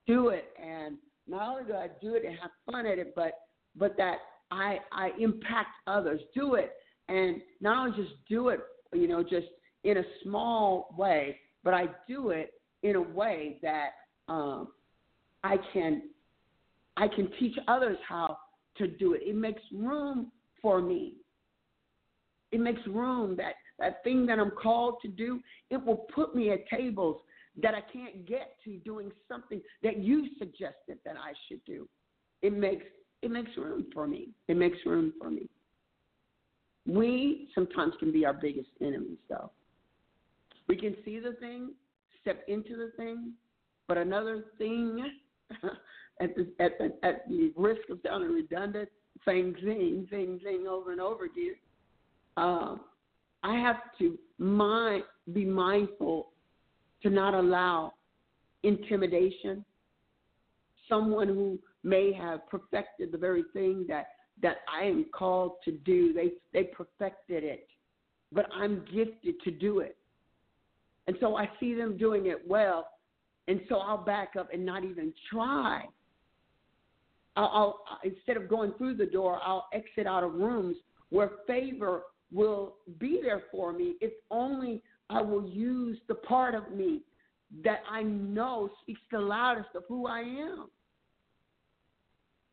[0.07, 3.33] Do it and not only do I do it and have fun at it, but
[3.75, 4.17] but that
[4.51, 6.21] I I impact others.
[6.33, 6.73] Do it
[7.09, 8.59] and not only just do it,
[8.93, 9.47] you know, just
[9.83, 13.89] in a small way, but I do it in a way that
[14.27, 14.69] um,
[15.43, 16.03] I can
[16.97, 18.37] I can teach others how
[18.77, 19.21] to do it.
[19.23, 21.13] It makes room for me.
[22.51, 25.39] It makes room that that thing that I'm called to do.
[25.69, 27.17] It will put me at tables
[27.61, 31.87] that I can't get to doing something that you suggested that I should do.
[32.41, 32.85] It makes
[33.23, 34.29] it makes room for me.
[34.47, 35.49] It makes room for me.
[36.85, 39.51] We sometimes can be our biggest enemies, though.
[40.67, 41.71] We can see the thing,
[42.21, 43.33] step into the thing,
[43.87, 45.11] but another thing,
[46.21, 48.89] at the at the, at the risk of sounding redundant,
[49.25, 51.55] saying zing, zing, thing over and over again,
[52.37, 52.81] um,
[53.43, 56.29] I have to mind, be mindful
[57.03, 57.93] to not allow
[58.63, 59.63] intimidation.
[60.89, 64.07] Someone who may have perfected the very thing that
[64.41, 67.67] that I am called to do, they they perfected it,
[68.31, 69.97] but I'm gifted to do it,
[71.07, 72.87] and so I see them doing it well
[73.47, 75.85] and so I'll back up and not even try.
[77.35, 80.75] I'll, I'll instead of going through the door, I'll exit out of rooms
[81.09, 86.71] where favor will be there for me if only I will use the part of
[86.71, 87.01] me
[87.63, 90.67] that I know speaks the loudest of who I am.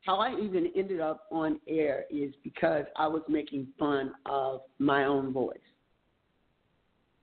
[0.03, 5.05] How I even ended up on air is because I was making fun of my
[5.05, 5.57] own voice.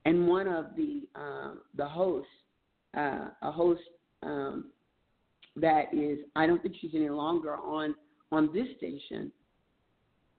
[0.04, 2.28] And one of the um, the hosts,
[2.96, 3.82] uh, a host
[4.24, 4.70] um,
[5.56, 7.94] that is, I don't think she's any longer on
[8.32, 9.30] on this station,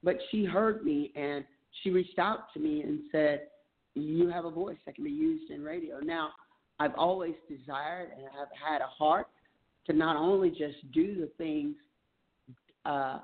[0.02, 1.44] but she heard me and
[1.82, 3.46] she reached out to me and said,
[3.94, 6.30] "You have a voice that can be used in radio." Now,
[6.80, 9.28] I've always desired and have had a heart
[9.86, 11.76] to not only just do the things
[12.84, 13.20] uh,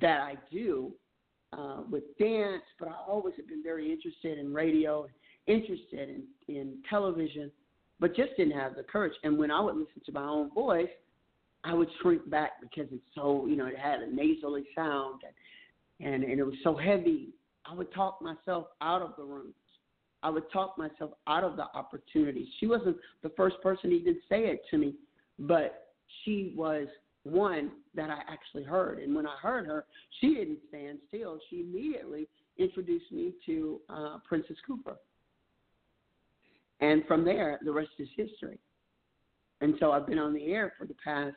[0.00, 0.92] that I do
[1.52, 5.06] uh, with dance, but I always have been very interested in radio,
[5.46, 7.50] interested in, in television,
[8.00, 9.14] but just didn't have the courage.
[9.24, 10.88] And when I would listen to my own voice,
[11.64, 16.14] I would shrink back because it's so, you know, it had a nasally sound and,
[16.14, 17.30] and, and it was so heavy.
[17.64, 19.54] I would talk myself out of the rooms.
[20.26, 22.48] I would talk myself out of the opportunity.
[22.58, 24.96] She wasn't the first person to even say it to me,
[25.38, 25.92] but
[26.24, 26.88] she was
[27.22, 28.98] one that I actually heard.
[28.98, 29.84] And when I heard her,
[30.20, 31.38] she didn't stand still.
[31.48, 32.26] She immediately
[32.58, 34.96] introduced me to uh, Princess Cooper.
[36.80, 38.58] And from there, the rest is history.
[39.60, 41.36] And so I've been on the air for the past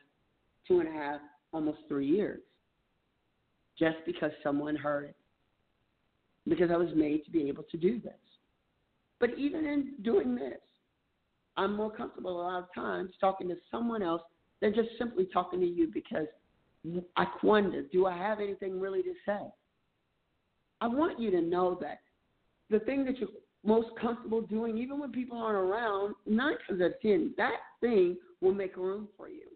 [0.68, 1.22] two and a half,
[1.54, 2.42] almost three years,
[3.78, 5.16] just because someone heard it.
[6.48, 8.14] Because I was made to be able to do this.
[9.20, 10.60] But even in doing this,
[11.58, 14.22] I'm more comfortable a lot of times talking to someone else
[14.62, 16.28] than just simply talking to you because
[17.18, 19.40] I wonder, do I have anything really to say?
[20.82, 22.00] I want you to know that
[22.70, 23.30] the thing that you're
[23.66, 28.16] most comfortable doing, even when people aren't around, nine times out of ten, that thing
[28.40, 29.48] will make room for you.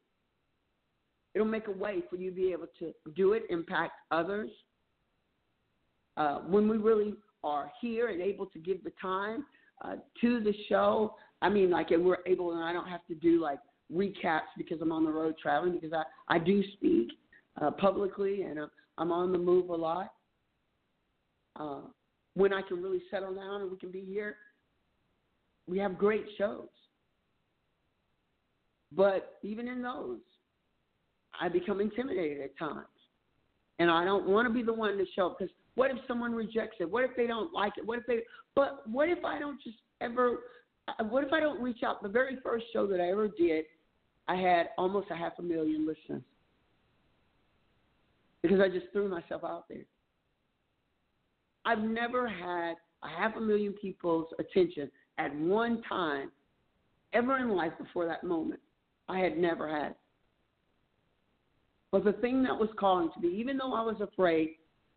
[1.34, 4.49] It'll make a way for you to be able to do it, impact others.
[6.17, 9.45] Uh, when we really are here and able to give the time
[9.84, 13.15] uh, to the show, I mean, like, and we're able, and I don't have to
[13.15, 13.60] do like
[13.93, 16.03] recaps because I'm on the road traveling because I,
[16.34, 17.10] I do speak
[17.62, 20.13] uh, publicly and uh, I'm on the move a lot.
[21.60, 21.82] Uh,
[22.36, 24.38] when I can really settle down and we can be here,
[25.67, 26.67] we have great shows.
[28.95, 30.19] But even in those,
[31.39, 32.86] I become intimidated at times.
[33.79, 36.78] And I don't want to be the one to show because what if someone rejects
[36.80, 36.90] it?
[36.90, 37.86] What if they don't like it?
[37.86, 38.20] What if they,
[38.56, 40.40] but what if I don't just ever,
[41.10, 42.04] what if I don't reach out?
[42.04, 43.66] The very first show that I ever did,
[44.28, 46.24] I had almost a half a million listeners
[48.42, 49.86] because I just threw myself out there.
[51.66, 56.32] I've never had a half a million people's attention at one time
[57.14, 58.60] ever in life before that moment.
[59.10, 59.96] I had never had.
[61.92, 64.56] But the thing that was calling to me, even though I was afraid,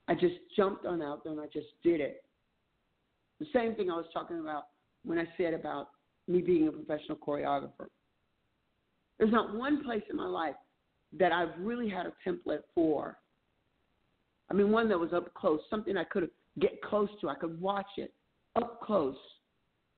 [0.09, 2.23] I just jumped on out there and I just did it.
[3.40, 4.64] The same thing I was talking about
[5.05, 5.88] when I said about
[6.29, 7.88] me being a professional choreographer.
[9.19, 10.55] There's not one place in my life
[11.19, 13.19] that I've really had a template for.
[14.51, 17.29] I mean, one that was up close, something I could get close to.
[17.29, 18.12] I could watch it
[18.57, 19.16] up close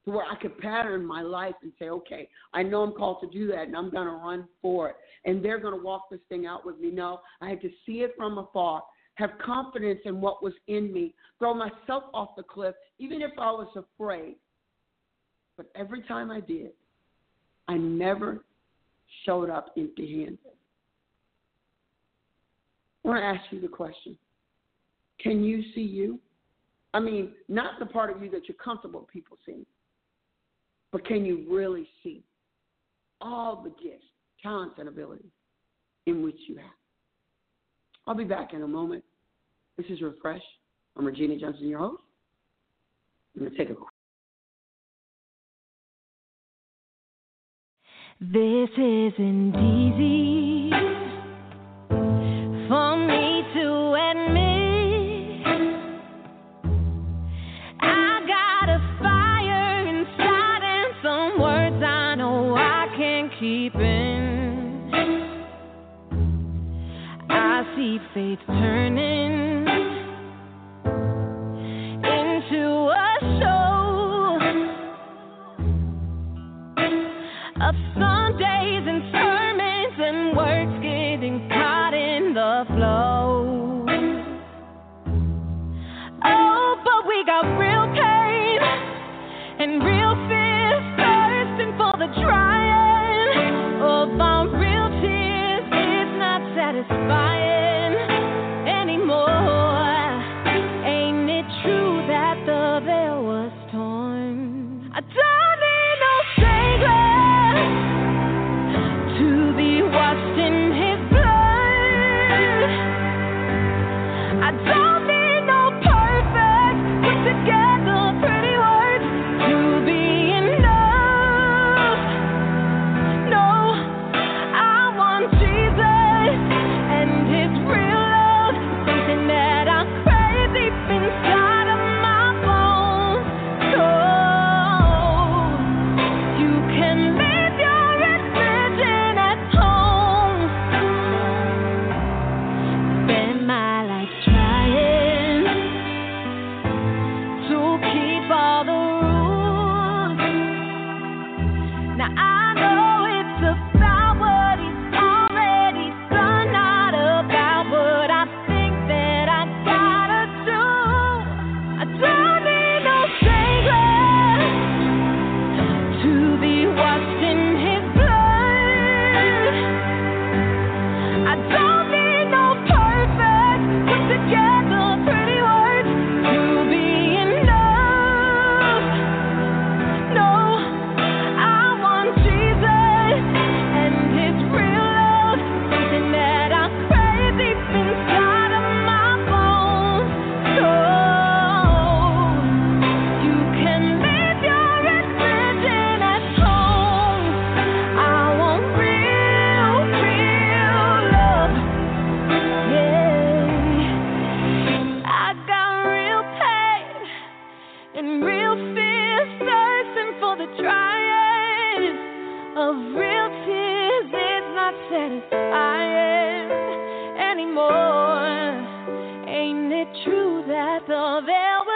[0.05, 3.29] to where I could pattern my life and say, okay, I know I'm called to
[3.29, 4.97] do that and I'm going to run for it.
[5.25, 6.91] And they're going to walk this thing out with me.
[6.91, 8.83] No, I had to see it from afar,
[9.19, 13.51] have confidence in what was in me, throw myself off the cliff, even if I
[13.51, 14.37] was afraid.
[15.57, 16.71] But every time I did,
[17.67, 18.45] I never
[19.27, 20.39] showed up empty handed.
[23.05, 24.17] I want to ask you the question
[25.21, 26.21] Can you see you?
[26.95, 29.67] I mean, not the part of you that you're comfortable people seeing,
[30.93, 32.23] but can you really see
[33.21, 34.07] all the gifts,
[34.43, 35.27] talents, and abilities
[36.07, 36.67] in which you have?
[38.07, 39.05] I'll be back in a moment.
[39.79, 40.43] This is Refresh.
[40.97, 42.03] I'm Regina Johnson, your host.
[43.37, 43.75] I'm going to take a
[48.21, 50.71] This isn't easy
[52.67, 55.47] for me to admit.
[57.81, 64.91] I got a fire inside and some words I know I can't keep in.
[67.31, 69.08] I see faith turning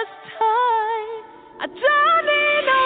[0.03, 1.25] last time.
[1.61, 2.82] I don't need no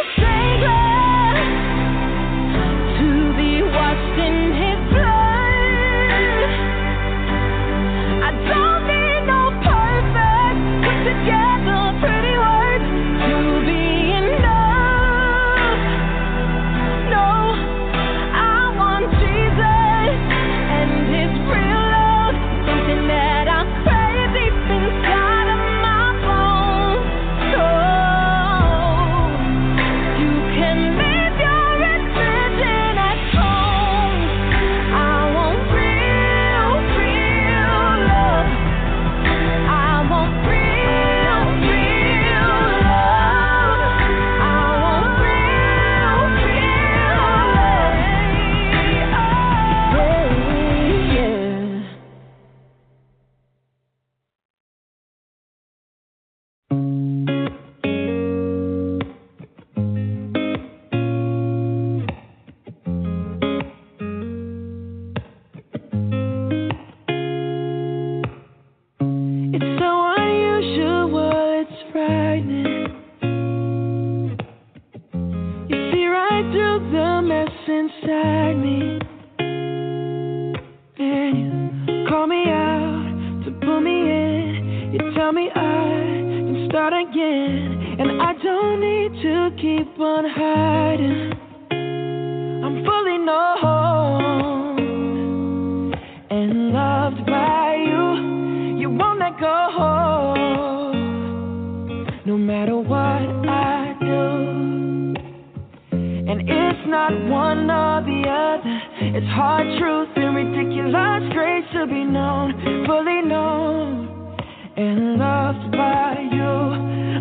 [107.47, 108.76] one or the other.
[109.16, 112.49] It's hard truth and ridiculous grace to be known,
[112.86, 114.36] fully known,
[114.76, 116.53] and loved by you.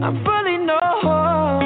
[0.06, 1.65] I'm fully known.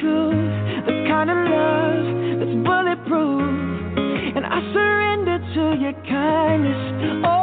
[0.00, 2.04] truth, the kind of love
[2.40, 3.44] that's bulletproof.
[4.36, 6.80] And I surrender to your kindness.
[7.24, 7.39] Oh,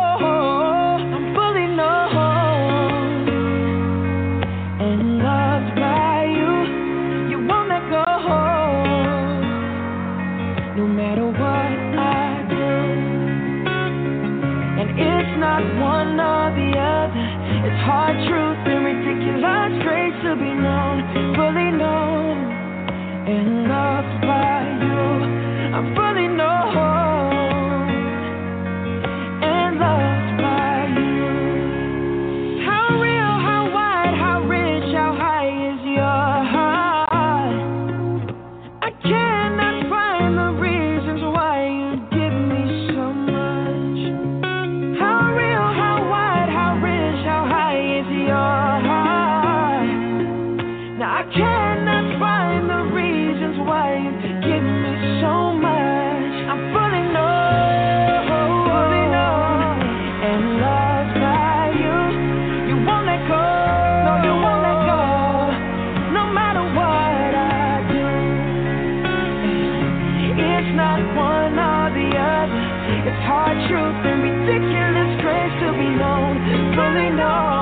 [70.98, 73.10] only one or the other.
[73.10, 77.57] It's hard truth and ridiculous grace to be known, fully known.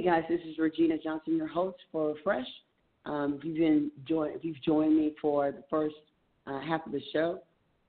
[0.00, 2.46] Hey guys, this is Regina Johnson, your host for Refresh.
[3.04, 5.94] Um, if you've been join, if you've joined me for the first
[6.46, 7.40] uh, half of the show,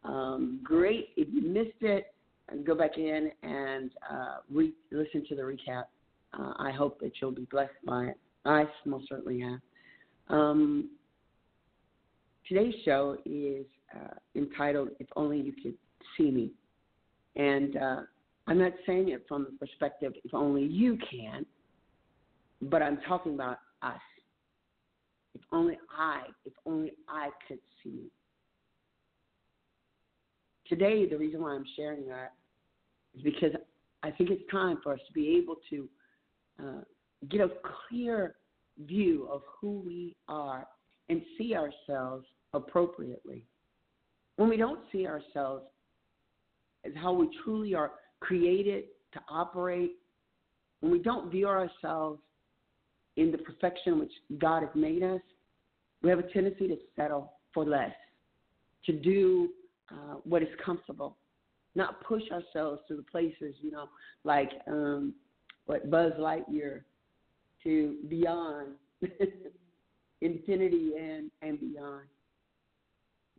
[0.04, 1.12] um, great.
[1.16, 2.14] If you missed it,
[2.52, 5.86] uh, go back in and uh, re- listen to the recap.
[6.38, 8.20] Uh, I hope that you'll be blessed by it.
[8.44, 9.62] I most certainly am.
[10.28, 10.90] Um,
[12.46, 15.76] today's show is uh, entitled "If Only You Could
[16.18, 16.52] See Me,"
[17.38, 18.02] and uh,
[18.48, 21.46] I'm not saying it from the perspective "If only you can."
[22.62, 24.00] But I'm talking about us.
[25.34, 28.12] If only I, if only I could see.
[30.68, 32.34] Today, the reason why I'm sharing that
[33.16, 33.52] is because
[34.04, 35.90] I think it's time for us to be able to
[36.62, 36.82] uh,
[37.30, 37.50] get a
[37.90, 38.36] clear
[38.86, 40.66] view of who we are
[41.10, 43.46] and see ourselves appropriately.
[44.38, 45.66] When we don't see ourselves
[46.86, 47.92] as how we truly are
[48.22, 49.92] created to operate,
[50.80, 52.22] when we don't view ourselves
[53.18, 55.22] in the perfection which God has made us,
[56.02, 57.94] we have a tendency to settle for less,
[58.86, 59.50] to do
[59.92, 61.18] uh, what is comfortable,
[61.76, 63.86] not push ourselves to the places, you know,
[64.24, 65.14] like um,
[65.66, 66.82] what Buzz Lightyear
[67.64, 68.70] to beyond
[70.22, 72.06] infinity and, and beyond.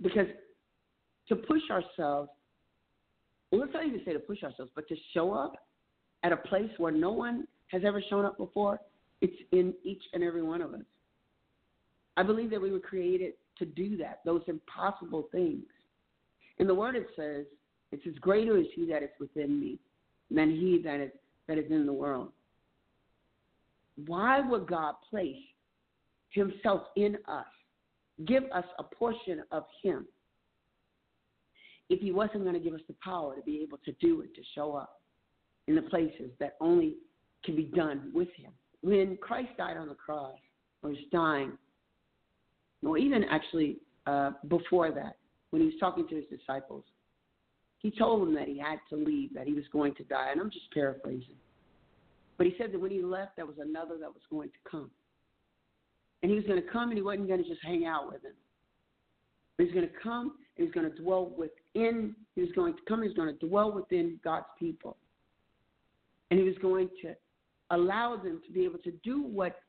[0.01, 0.27] Because
[1.29, 2.31] to push ourselves,
[3.51, 5.55] well, let's not even say to push ourselves, but to show up
[6.23, 8.81] at a place where no one has ever shown up before,
[9.23, 10.81] it's in each and every one of us.
[12.17, 15.65] I believe that we were created to do that, those impossible things.
[16.59, 17.47] In the Word, it says,
[17.93, 19.79] it's as Greater is He that is within me
[20.31, 21.11] than He that is,
[21.47, 22.33] that is in the world.
[24.07, 25.37] Why would God place
[26.31, 27.47] Himself in us,
[28.27, 30.07] give us a portion of Him,
[31.89, 34.35] if He wasn't going to give us the power to be able to do it,
[34.35, 35.01] to show up
[35.69, 36.97] in the places that only
[37.45, 38.51] can be done with Him?
[38.83, 40.39] When Christ died on the cross,
[40.83, 41.53] or was dying,
[42.85, 45.17] or even actually uh, before that,
[45.51, 46.85] when he was talking to his disciples,
[47.79, 50.29] he told them that he had to leave, that he was going to die.
[50.31, 51.37] And I'm just paraphrasing.
[52.39, 54.91] But he said that when he left, there was another that was going to come.
[56.23, 58.25] And he was going to come and he wasn't going to just hang out with
[58.25, 58.33] him.
[59.59, 62.75] He was going to come and he was going to dwell within, he was going
[62.75, 64.97] to come, he was going to dwell within God's people.
[66.31, 67.15] And he was going to
[67.73, 69.61] allow them to be able to do what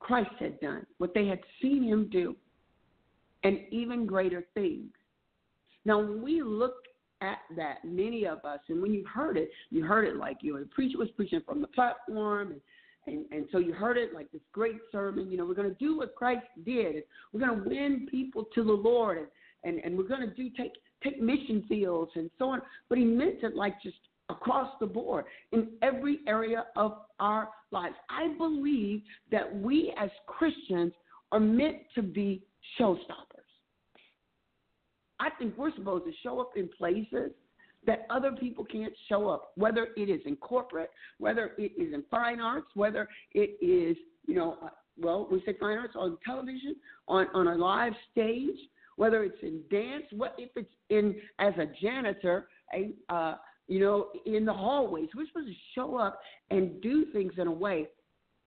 [0.00, 2.34] Christ had done, what they had seen him do,
[3.44, 4.90] and even greater things.
[5.84, 6.74] Now, when we look
[7.20, 10.54] at that, many of us, and when you heard it, you heard it like you
[10.54, 12.60] know, the preacher was preaching from the platform, and,
[13.06, 15.30] and, and so you heard it like this great sermon.
[15.30, 17.02] You know, we're going to do what Christ did,
[17.32, 19.26] we're going to win people to the Lord, and,
[19.64, 22.62] and, and we're going to do take take mission fields and so on.
[22.88, 23.98] But he meant it like just
[24.28, 27.94] across the board in every area of our lives.
[28.10, 30.92] I believe that we as Christians
[31.32, 32.42] are meant to be
[32.78, 33.38] showstoppers.
[35.20, 37.32] I think we're supposed to show up in places
[37.86, 42.04] that other people can't show up, whether it is in corporate, whether it is in
[42.10, 44.68] fine arts, whether it is, you know, uh,
[45.00, 46.76] well, we say fine arts on television,
[47.06, 48.58] on, on a live stage,
[48.96, 53.36] whether it's in dance, what if it's in as a janitor, a uh,
[53.68, 55.08] you know, in the hallways.
[55.14, 57.86] We're supposed to show up and do things in a way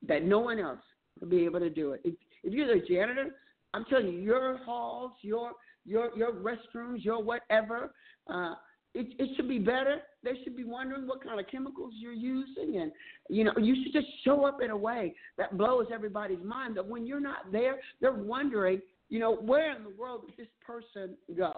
[0.08, 0.80] that no one else
[1.20, 2.02] will be able to do it.
[2.04, 3.36] If, if you're the janitor,
[3.74, 5.52] I'm telling you, your halls, your
[5.86, 7.94] your your restrooms, your whatever,
[8.28, 8.56] uh,
[8.94, 10.00] it it should be better.
[10.24, 12.92] They should be wondering what kind of chemicals you're using, and
[13.30, 16.76] you know, you should just show up in a way that blows everybody's mind.
[16.76, 20.52] That when you're not there, they're wondering, you know, where in the world did this
[20.66, 21.54] person go?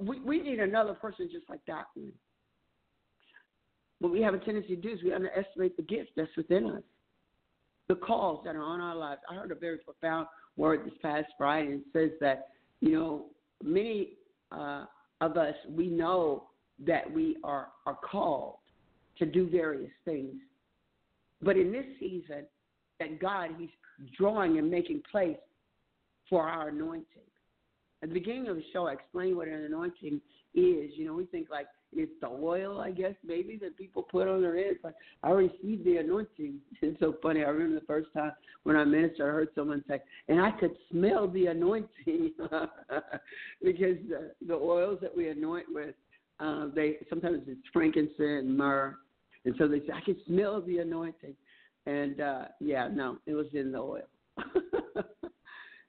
[0.00, 2.12] We we need another person just like that one
[4.00, 6.82] what we have a tendency to do is we underestimate the gift that's within us,
[7.88, 9.20] the calls that are on our lives.
[9.30, 10.26] I heard a very profound
[10.56, 11.74] word this past Friday.
[11.74, 12.48] It says that,
[12.80, 13.26] you know,
[13.62, 14.10] many
[14.52, 14.84] uh,
[15.20, 16.44] of us, we know
[16.86, 18.56] that we are, are called
[19.18, 20.34] to do various things.
[21.42, 22.46] But in this season,
[23.00, 23.70] that God, He's
[24.16, 25.36] drawing and making place
[26.28, 27.06] for our anointing.
[28.02, 30.20] At the beginning of the show, I explained what an anointing
[30.54, 30.90] is.
[30.94, 31.66] You know, we think like
[31.96, 34.78] it's the oil, I guess, maybe that people put on their heads.
[34.84, 36.58] Like I received the anointing.
[36.82, 37.42] It's so funny.
[37.42, 38.32] I remember the first time
[38.64, 42.32] when I ministered, I heard someone say, and I could smell the anointing
[43.62, 45.94] because the, the oils that we anoint with,
[46.38, 48.96] uh, they sometimes it's frankincense and myrrh,
[49.44, 51.34] and so they say I can smell the anointing.
[51.86, 54.02] And uh, yeah, no, it was in the oil.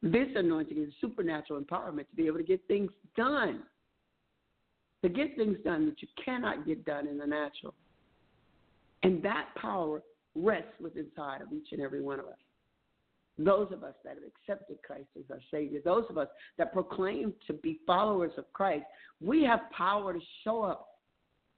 [0.01, 3.63] this anointing is supernatural empowerment to be able to get things done
[5.07, 7.73] to get things done that you cannot get done in the natural.
[9.03, 10.01] And that power
[10.35, 12.37] rests within inside of each and every one of us.
[13.39, 16.27] Those of us that have accepted Christ as our Savior, those of us
[16.57, 18.85] that proclaim to be followers of Christ,
[19.21, 20.87] we have power to show up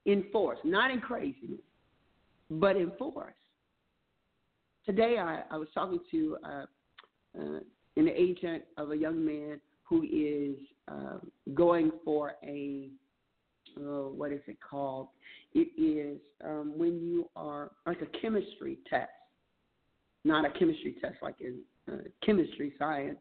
[0.04, 1.60] in force, not in craziness,
[2.50, 3.34] but in force.
[4.84, 6.64] Today, I, I was talking to uh,
[7.38, 7.60] uh,
[7.96, 10.56] an agent of a young man who is
[10.88, 11.18] uh,
[11.54, 12.90] going for a
[13.78, 15.08] oh, what is it called?
[15.54, 19.10] It is um, when you are like a chemistry test,
[20.24, 21.60] not a chemistry test like in
[21.90, 23.18] uh, chemistry science,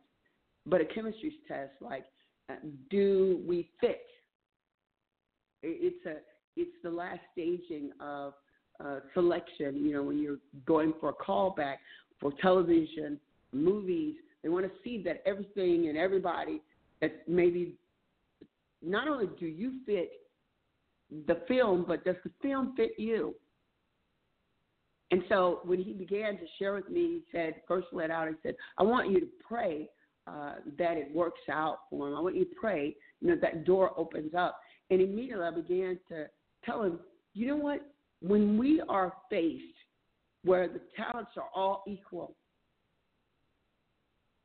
[0.66, 2.06] but a chemistry test like
[2.50, 2.56] uh,
[2.90, 4.06] do we fit?
[5.62, 6.18] It's a
[6.56, 8.34] it's the last staging of
[8.84, 9.76] uh, selection.
[9.86, 11.78] You know, when you're going for a callback
[12.20, 13.20] for television,
[13.52, 16.62] movies, they want to see that everything and everybody
[17.02, 17.76] that maybe
[18.82, 20.12] not only do you fit
[21.28, 23.36] the film, but does the film fit you?
[25.12, 28.36] And so when he began to share with me, he said, first let out, he
[28.44, 29.90] said, I want you to pray
[30.28, 32.16] uh, that it works out for him.
[32.16, 34.60] I want you to pray, you know, that door opens up.
[34.92, 36.28] And immediately I began to
[36.64, 37.00] tell him,
[37.34, 37.82] you know what?
[38.22, 39.64] When we are faced
[40.44, 42.36] where the talents are all equal,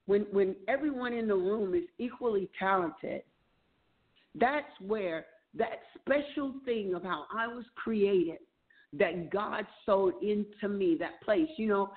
[0.06, 3.22] when when everyone in the room is equally talented,
[4.34, 5.26] that's where
[5.56, 8.38] that special thing of how I was created
[8.92, 11.90] that God sowed into me, that place, you know,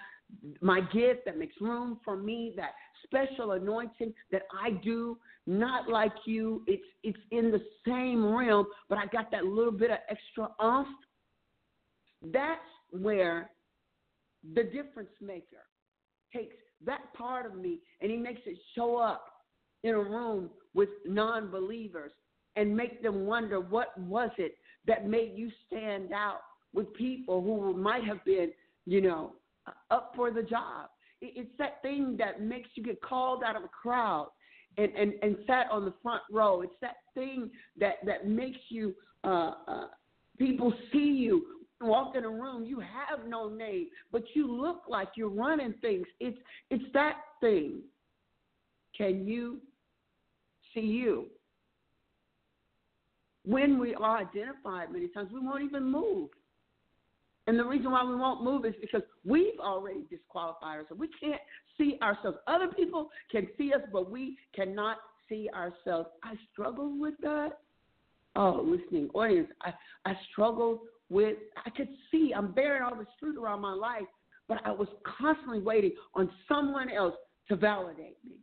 [0.61, 2.71] my gift that makes room for me, that
[3.03, 6.63] special anointing that I do, not like you.
[6.67, 10.87] It's it's in the same realm, but I got that little bit of extra off.
[12.21, 12.59] That's
[12.91, 13.51] where
[14.55, 15.65] the difference maker
[16.33, 16.55] takes
[16.85, 19.25] that part of me and he makes it show up
[19.83, 22.11] in a room with non believers
[22.57, 26.39] and make them wonder what was it that made you stand out
[26.73, 28.51] with people who might have been,
[28.85, 29.33] you know,
[29.91, 30.89] up for the job.
[31.21, 34.29] It's that thing that makes you get called out of a crowd
[34.77, 36.61] and, and, and sat on the front row.
[36.61, 37.49] It's that thing
[37.79, 38.93] that, that makes you,
[39.23, 39.87] uh, uh,
[40.37, 41.45] people see you
[41.81, 46.07] walk in a room, you have no name, but you look like you're running things.
[46.19, 46.37] It's,
[46.71, 47.81] it's that thing.
[48.97, 49.57] Can you
[50.73, 51.27] see you?
[53.47, 56.29] When we are identified many times, we won't even move.
[57.47, 60.99] And the reason why we won't move is because we've already disqualified ourselves.
[60.99, 61.41] We can't
[61.77, 62.37] see ourselves.
[62.45, 64.97] Other people can see us, but we cannot
[65.29, 66.09] see ourselves.
[66.23, 67.59] I struggle with that.
[68.35, 69.73] Oh, listening audience, I,
[70.05, 70.79] I struggled
[71.09, 74.03] with, I could see, I'm bearing all this fruit around my life,
[74.49, 74.89] but I was
[75.19, 77.15] constantly waiting on someone else
[77.47, 78.35] to validate me,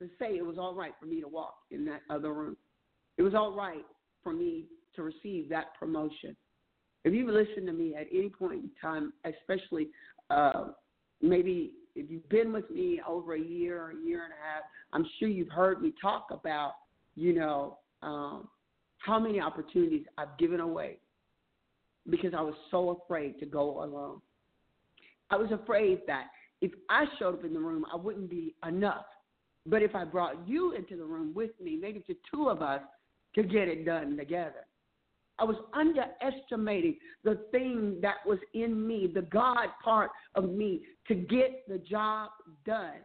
[0.00, 2.56] to say it was all right for me to walk in that other room.
[3.18, 3.84] It was all right
[4.26, 4.64] for me
[4.96, 6.34] to receive that promotion.
[7.04, 9.86] If you've listened to me at any point in time, especially
[10.30, 10.70] uh,
[11.22, 14.64] maybe if you've been with me over a year or a year and a half,
[14.92, 16.72] I'm sure you've heard me talk about,
[17.14, 18.48] you know, um,
[18.98, 20.98] how many opportunities I've given away
[22.10, 24.20] because I was so afraid to go alone.
[25.30, 26.24] I was afraid that
[26.62, 29.06] if I showed up in the room, I wouldn't be enough.
[29.66, 32.80] But if I brought you into the room with me, maybe the two of us,
[33.36, 34.66] to get it done together.
[35.38, 41.14] I was underestimating the thing that was in me, the God part of me, to
[41.14, 42.30] get the job
[42.64, 43.00] done.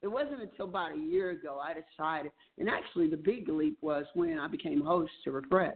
[0.00, 4.04] It wasn't until about a year ago I decided, and actually the big leap was
[4.14, 5.74] when I became host to Refresh.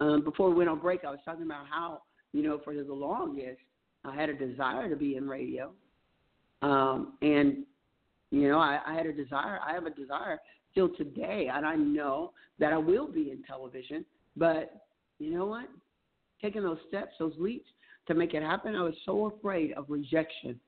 [0.00, 2.94] Um, before we went on break, I was talking about how, you know, for the
[2.94, 3.58] longest,
[4.04, 5.72] I had a desire to be in radio.
[6.62, 7.64] Um, and,
[8.30, 10.38] you know, I, I had a desire, I have a desire
[10.70, 14.04] still today, and I know that I will be in television.
[14.36, 14.86] But
[15.18, 15.68] you know what?
[16.40, 17.68] Taking those steps, those leaps
[18.08, 20.58] to make it happen, I was so afraid of rejection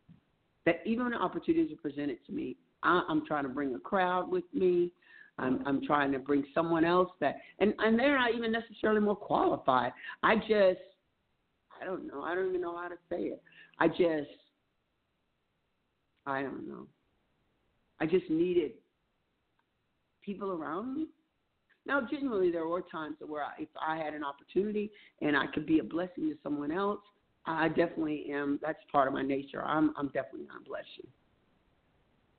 [0.64, 4.30] that even when opportunities are presented to me, I, I'm trying to bring a crowd
[4.30, 4.92] with me.
[5.38, 9.16] I'm, I'm trying to bring someone else that, and, and they're not even necessarily more
[9.16, 9.92] qualified.
[10.22, 10.80] I just,
[11.80, 12.22] I don't know.
[12.22, 13.42] I don't even know how to say it.
[13.80, 14.30] I just,
[16.26, 16.86] I don't know.
[17.98, 18.72] I just needed
[20.24, 21.06] people around me
[21.86, 25.66] Now, genuinely, there were times where I, if I had an opportunity and I could
[25.66, 27.00] be a blessing to someone else,
[27.44, 28.60] I definitely am.
[28.62, 29.62] That's part of my nature.
[29.64, 31.08] I'm, I'm definitely going to bless you.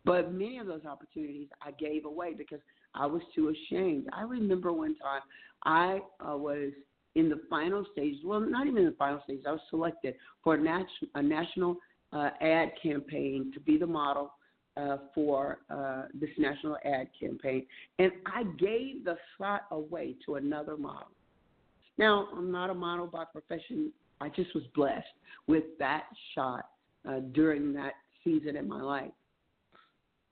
[0.05, 2.59] But many of those opportunities I gave away because
[2.95, 4.07] I was too ashamed.
[4.13, 5.21] I remember one time
[5.63, 6.71] I uh, was
[7.15, 8.15] in the final stage.
[8.23, 9.41] Well, not even in the final stage.
[9.47, 11.77] I was selected for a, nat- a national
[12.11, 14.34] uh, ad campaign to be the model
[14.76, 17.65] uh, for uh, this national ad campaign,
[17.99, 21.09] and I gave the slot away to another model.
[21.97, 23.91] Now, I'm not a model by profession.
[24.19, 25.05] I just was blessed
[25.47, 26.69] with that shot
[27.07, 27.93] uh, during that
[28.24, 29.11] season in my life.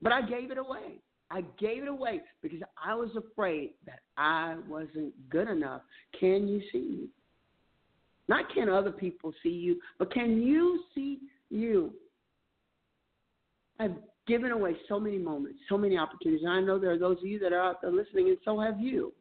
[0.00, 1.00] But I gave it away.
[1.30, 5.82] I gave it away because I was afraid that I wasn't good enough.
[6.18, 7.08] Can you see me?
[8.28, 11.20] Not can other people see you, but can you see
[11.50, 11.92] you?
[13.78, 13.94] I've
[14.26, 16.42] given away so many moments, so many opportunities.
[16.44, 18.60] And I know there are those of you that are out there listening, and so
[18.60, 19.12] have you.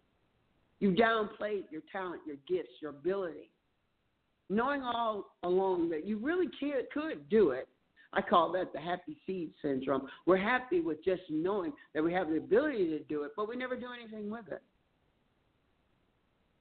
[0.80, 3.49] You downplayed your talent, your gifts, your ability.
[4.49, 7.68] Knowing all along that you really could, could do it.
[8.14, 10.08] I call that the happy seed syndrome.
[10.26, 13.56] We're happy with just knowing that we have the ability to do it, but we
[13.56, 14.62] never do anything with it.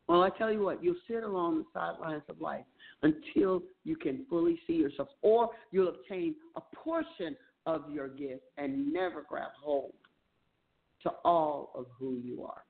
[0.07, 2.65] Well, I tell you what, you'll sit along the sidelines of life
[3.03, 7.37] until you can fully see yourself, or you'll obtain a portion
[7.67, 9.93] of your gift and never grab hold
[11.03, 12.65] to all of who you are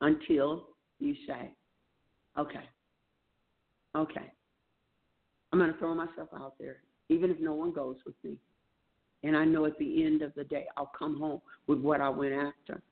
[0.00, 0.68] until
[0.98, 1.50] you say,
[2.38, 2.64] okay,
[3.94, 4.32] okay,
[5.52, 6.78] I'm going to throw myself out there,
[7.08, 8.36] even if no one goes with me.
[9.22, 12.08] And I know at the end of the day, I'll come home with what I
[12.08, 12.82] went after.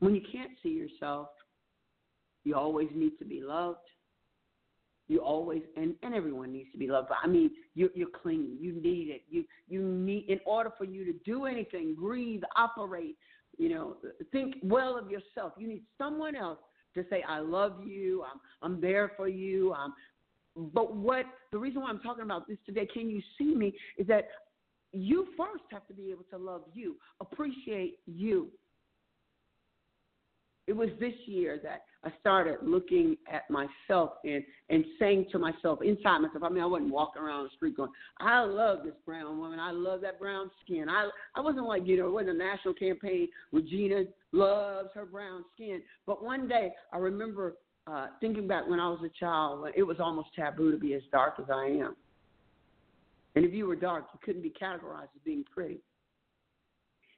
[0.00, 1.28] When you can't see yourself,
[2.44, 3.78] you always need to be loved.
[5.08, 7.10] You always and, and everyone needs to be loved.
[7.22, 8.56] I mean, you're you're clingy.
[8.58, 9.22] You need it.
[9.28, 13.16] You you need in order for you to do anything, breathe, operate.
[13.56, 13.96] You know,
[14.32, 15.52] think well of yourself.
[15.58, 16.58] You need someone else
[16.94, 18.24] to say, "I love you.
[18.24, 19.72] I'm I'm there for you.
[19.74, 19.94] I'm."
[20.56, 23.74] But what the reason why I'm talking about this today, can you see me?
[23.98, 24.28] Is that
[24.92, 28.48] you first have to be able to love you, appreciate you,
[30.66, 35.80] it was this year that I started looking at myself and and saying to myself
[35.82, 36.44] inside myself.
[36.44, 37.90] I mean, I wasn't walking around the street going,
[38.20, 39.58] "I love this brown woman.
[39.58, 42.74] I love that brown skin." I I wasn't like you know, it wasn't a national
[42.74, 43.28] campaign.
[43.50, 45.82] Regina loves her brown skin.
[46.06, 47.56] But one day, I remember
[47.88, 51.02] uh, thinking back when I was a child, it was almost taboo to be as
[51.10, 51.96] dark as I am.
[53.34, 55.80] And if you were dark, you couldn't be categorized as being pretty.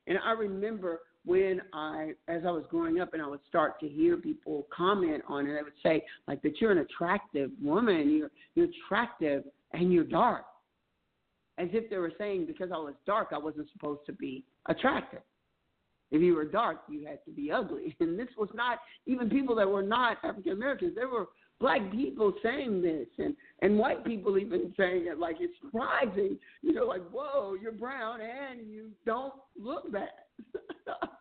[0.07, 3.89] And I remember when I, as I was growing up, and I would start to
[3.89, 8.31] hear people comment on it, they would say like that you're an attractive woman, you're
[8.55, 10.47] you're attractive, and you're dark,
[11.59, 15.20] as if they were saying because I was dark, I wasn't supposed to be attractive.
[16.11, 17.95] If you were dark, you had to be ugly.
[18.01, 20.95] And this was not even people that were not African Americans.
[20.95, 21.26] There were
[21.61, 26.72] black people saying this and and white people even saying it like it's surprising you
[26.72, 30.09] know like whoa you're brown and you don't look bad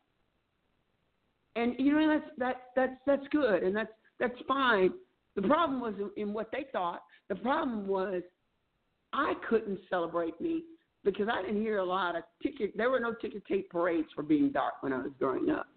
[1.57, 4.91] and you know that's that that's that's good and that's that's fine.
[5.35, 7.03] The problem was in, what they thought.
[7.29, 8.23] The problem was
[9.13, 10.63] I couldn't celebrate me
[11.03, 12.75] because I didn't hear a lot of ticket.
[12.75, 15.67] There were no ticker tape parades for being dark when I was growing up,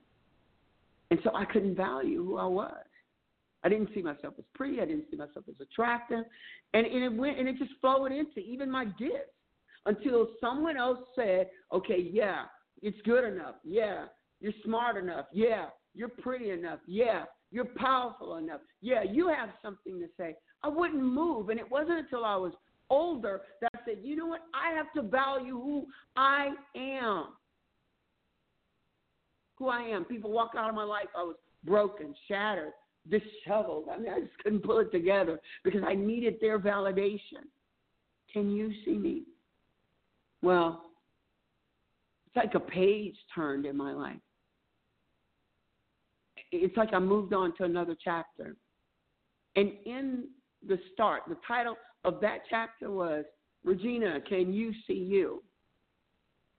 [1.10, 2.74] and so I couldn't value who I was.
[3.62, 4.80] I didn't see myself as pretty.
[4.80, 6.24] I didn't see myself as attractive,
[6.72, 9.34] and, and it went and it just flowed into even my gifts
[9.86, 12.44] until someone else said, "Okay, yeah,
[12.82, 13.56] it's good enough.
[13.64, 14.06] Yeah,
[14.40, 15.26] you're smart enough.
[15.32, 15.66] Yeah.
[15.94, 16.80] You're pretty enough.
[16.86, 17.24] Yeah.
[17.50, 18.60] You're powerful enough.
[18.80, 19.02] Yeah.
[19.02, 20.34] You have something to say.
[20.62, 21.50] I wouldn't move.
[21.50, 22.52] And it wasn't until I was
[22.88, 24.42] older that I said, you know what?
[24.54, 25.86] I have to value who
[26.16, 27.26] I am.
[29.56, 30.04] Who I am.
[30.04, 31.08] People walk out of my life.
[31.16, 32.72] I was broken, shattered,
[33.08, 33.88] disheveled.
[33.92, 37.44] I mean, I just couldn't pull it together because I needed their validation.
[38.32, 39.24] Can you see me?
[40.42, 40.86] Well,
[42.26, 44.20] it's like a page turned in my life
[46.52, 48.56] it's like I moved on to another chapter.
[49.56, 50.28] And in
[50.66, 53.24] the start, the title of that chapter was
[53.64, 55.42] Regina, Can You See You?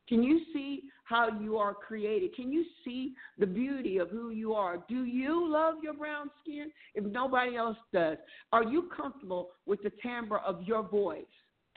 [0.07, 2.35] Can you see how you are created?
[2.35, 4.83] Can you see the beauty of who you are?
[4.89, 8.17] Do you love your brown skin if nobody else does?
[8.51, 11.23] Are you comfortable with the timbre of your voice?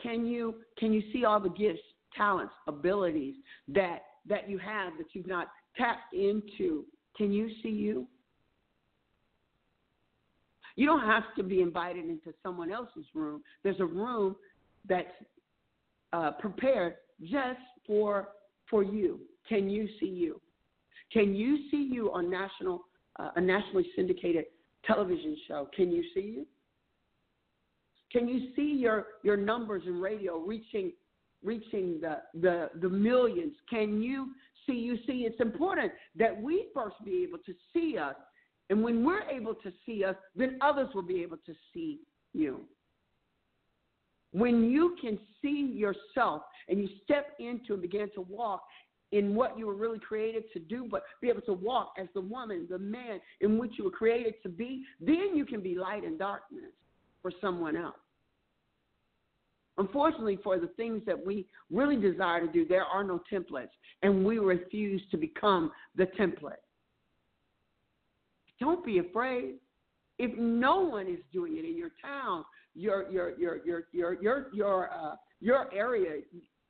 [0.03, 1.83] Can you can you see all the gifts,
[2.17, 3.37] talents, abilities
[3.69, 6.85] that that you have that you've not tapped into?
[7.17, 8.07] Can you see you?
[10.77, 13.43] You don't have to be invited into someone else's room.
[13.62, 14.35] There's a room
[14.89, 15.07] that's
[16.12, 18.29] uh, prepared just for
[18.69, 19.21] for you.
[19.49, 20.41] Can you see you?
[21.12, 22.87] Can you see you on national,
[23.21, 24.47] uh, a nationally syndicated
[24.85, 25.69] television show?
[25.75, 26.47] Can you see you?
[28.11, 30.93] Can you see your, your numbers in radio reaching
[31.43, 33.53] reaching the, the, the millions?
[33.69, 34.31] Can you
[34.67, 38.15] see you see it's important that we first be able to see us.
[38.71, 42.01] And when we're able to see us, then others will be able to see
[42.33, 42.61] you.
[44.33, 48.62] When you can see yourself and you step into and begin to walk
[49.12, 52.21] in what you were really created to do, but be able to walk as the
[52.21, 56.03] woman, the man in which you were created to be, then you can be light
[56.03, 56.73] in darkness
[57.23, 57.95] for someone else.
[59.77, 63.70] Unfortunately, for the things that we really desire to do, there are no templates,
[64.03, 66.62] and we refuse to become the template.
[68.61, 69.57] Don't be afraid.
[70.18, 72.45] If no one is doing it in your town,
[72.77, 76.20] your your your your your your your uh, your area,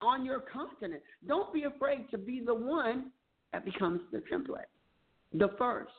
[0.01, 3.11] on your continent, don't be afraid to be the one
[3.53, 4.71] that becomes the template,
[5.33, 5.93] the first.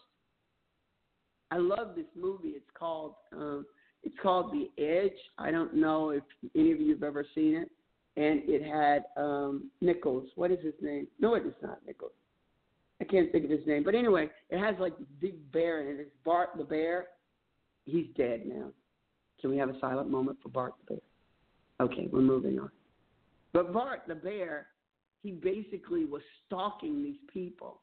[1.51, 2.49] I love this movie.
[2.49, 3.65] It's called um,
[4.05, 5.17] it's called The Edge.
[5.37, 6.23] I don't know if
[6.55, 7.71] any of you have ever seen it.
[8.17, 10.29] And it had um, Nichols.
[10.35, 11.07] What is his name?
[11.19, 12.11] No, it is not Nichols.
[13.01, 13.83] I can't think of his name.
[13.83, 15.99] But anyway, it has like this big bear in it.
[15.99, 17.07] It's Bart the bear.
[17.83, 18.69] He's dead now.
[19.41, 21.01] Can we have a silent moment for Bart the bear?
[21.81, 22.69] Okay, we're moving on.
[23.51, 24.67] But Bart the bear,
[25.21, 27.81] he basically was stalking these people.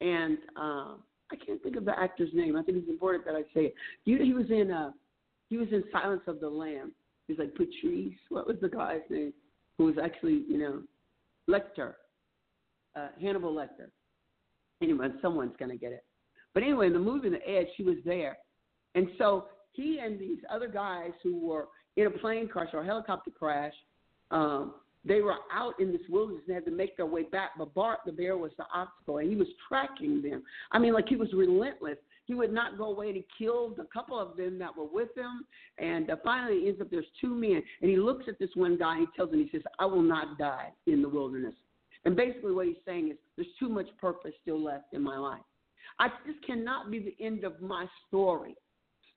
[0.00, 0.94] And uh,
[1.30, 2.56] I can't think of the actor's name.
[2.56, 3.74] I think it's important that I say it.
[4.04, 4.92] He, was in uh,
[5.48, 6.92] he was in Silence of the Lamb.
[7.26, 8.14] He's like Patrice.
[8.28, 9.32] What was the guy's name?
[9.76, 10.82] Who was actually, you know,
[11.48, 11.94] Lecter,
[12.96, 13.90] uh, Hannibal Lecter.
[14.82, 16.04] Anyway, someone's gonna get it.
[16.54, 18.38] But anyway, in the movie The Edge, she was there,
[18.94, 22.84] and so he and these other guys who were in a plane crash or a
[22.84, 23.74] helicopter crash,
[24.30, 24.74] um,
[25.04, 27.50] they were out in this wilderness and had to make their way back.
[27.56, 30.42] But Bart the bear was the obstacle, and he was tracking them.
[30.72, 31.98] I mean, like he was relentless
[32.28, 35.08] he would not go away and he killed a couple of them that were with
[35.16, 35.46] him.
[35.78, 37.62] And uh, finally, it ends up there's two men.
[37.80, 40.02] And he looks at this one guy and he tells him, he says, I will
[40.02, 41.54] not die in the wilderness.
[42.04, 45.40] And basically, what he's saying is, there's too much purpose still left in my life.
[45.98, 48.54] I, this cannot be the end of my story.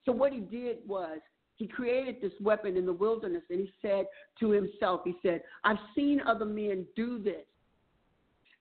[0.05, 1.19] So, what he did was,
[1.57, 4.05] he created this weapon in the wilderness and he said
[4.39, 7.45] to himself, he said, I've seen other men do this.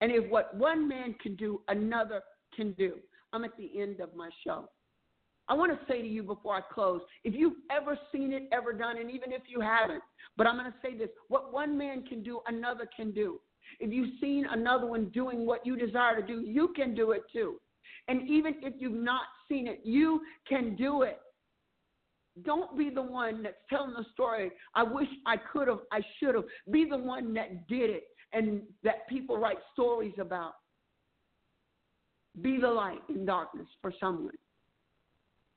[0.03, 2.20] And if what one man can do, another
[2.55, 2.96] can do.
[3.33, 4.68] I'm at the end of my show.
[5.49, 8.72] I want to say to you before I close if you've ever seen it, ever
[8.72, 10.03] done, and even if you haven't,
[10.37, 13.41] but I'm going to say this what one man can do, another can do.
[13.78, 17.22] If you've seen another one doing what you desire to do, you can do it
[17.33, 17.57] too.
[18.09, 21.18] And even if you've not seen it, you can do it.
[22.45, 24.51] Don't be the one that's telling the story.
[24.74, 26.45] I wish I could have, I should have.
[26.70, 30.55] Be the one that did it and that people write stories about.
[32.43, 34.35] Be the light in darkness for someone.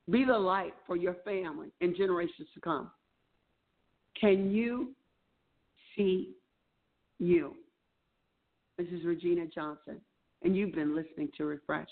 [0.09, 2.91] Be the light for your family and generations to come.
[4.19, 4.93] Can you
[5.95, 6.33] see
[7.19, 7.55] you?
[8.77, 10.01] This is Regina Johnson,
[10.43, 11.87] and you've been listening to Refresh.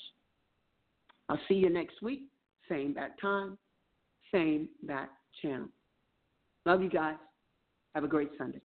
[1.29, 2.23] I'll see you next week,
[2.67, 3.57] same bat time,
[4.33, 5.09] same bat
[5.41, 5.69] channel.
[6.65, 7.15] Love you guys.
[7.95, 8.59] Have a great Sunday.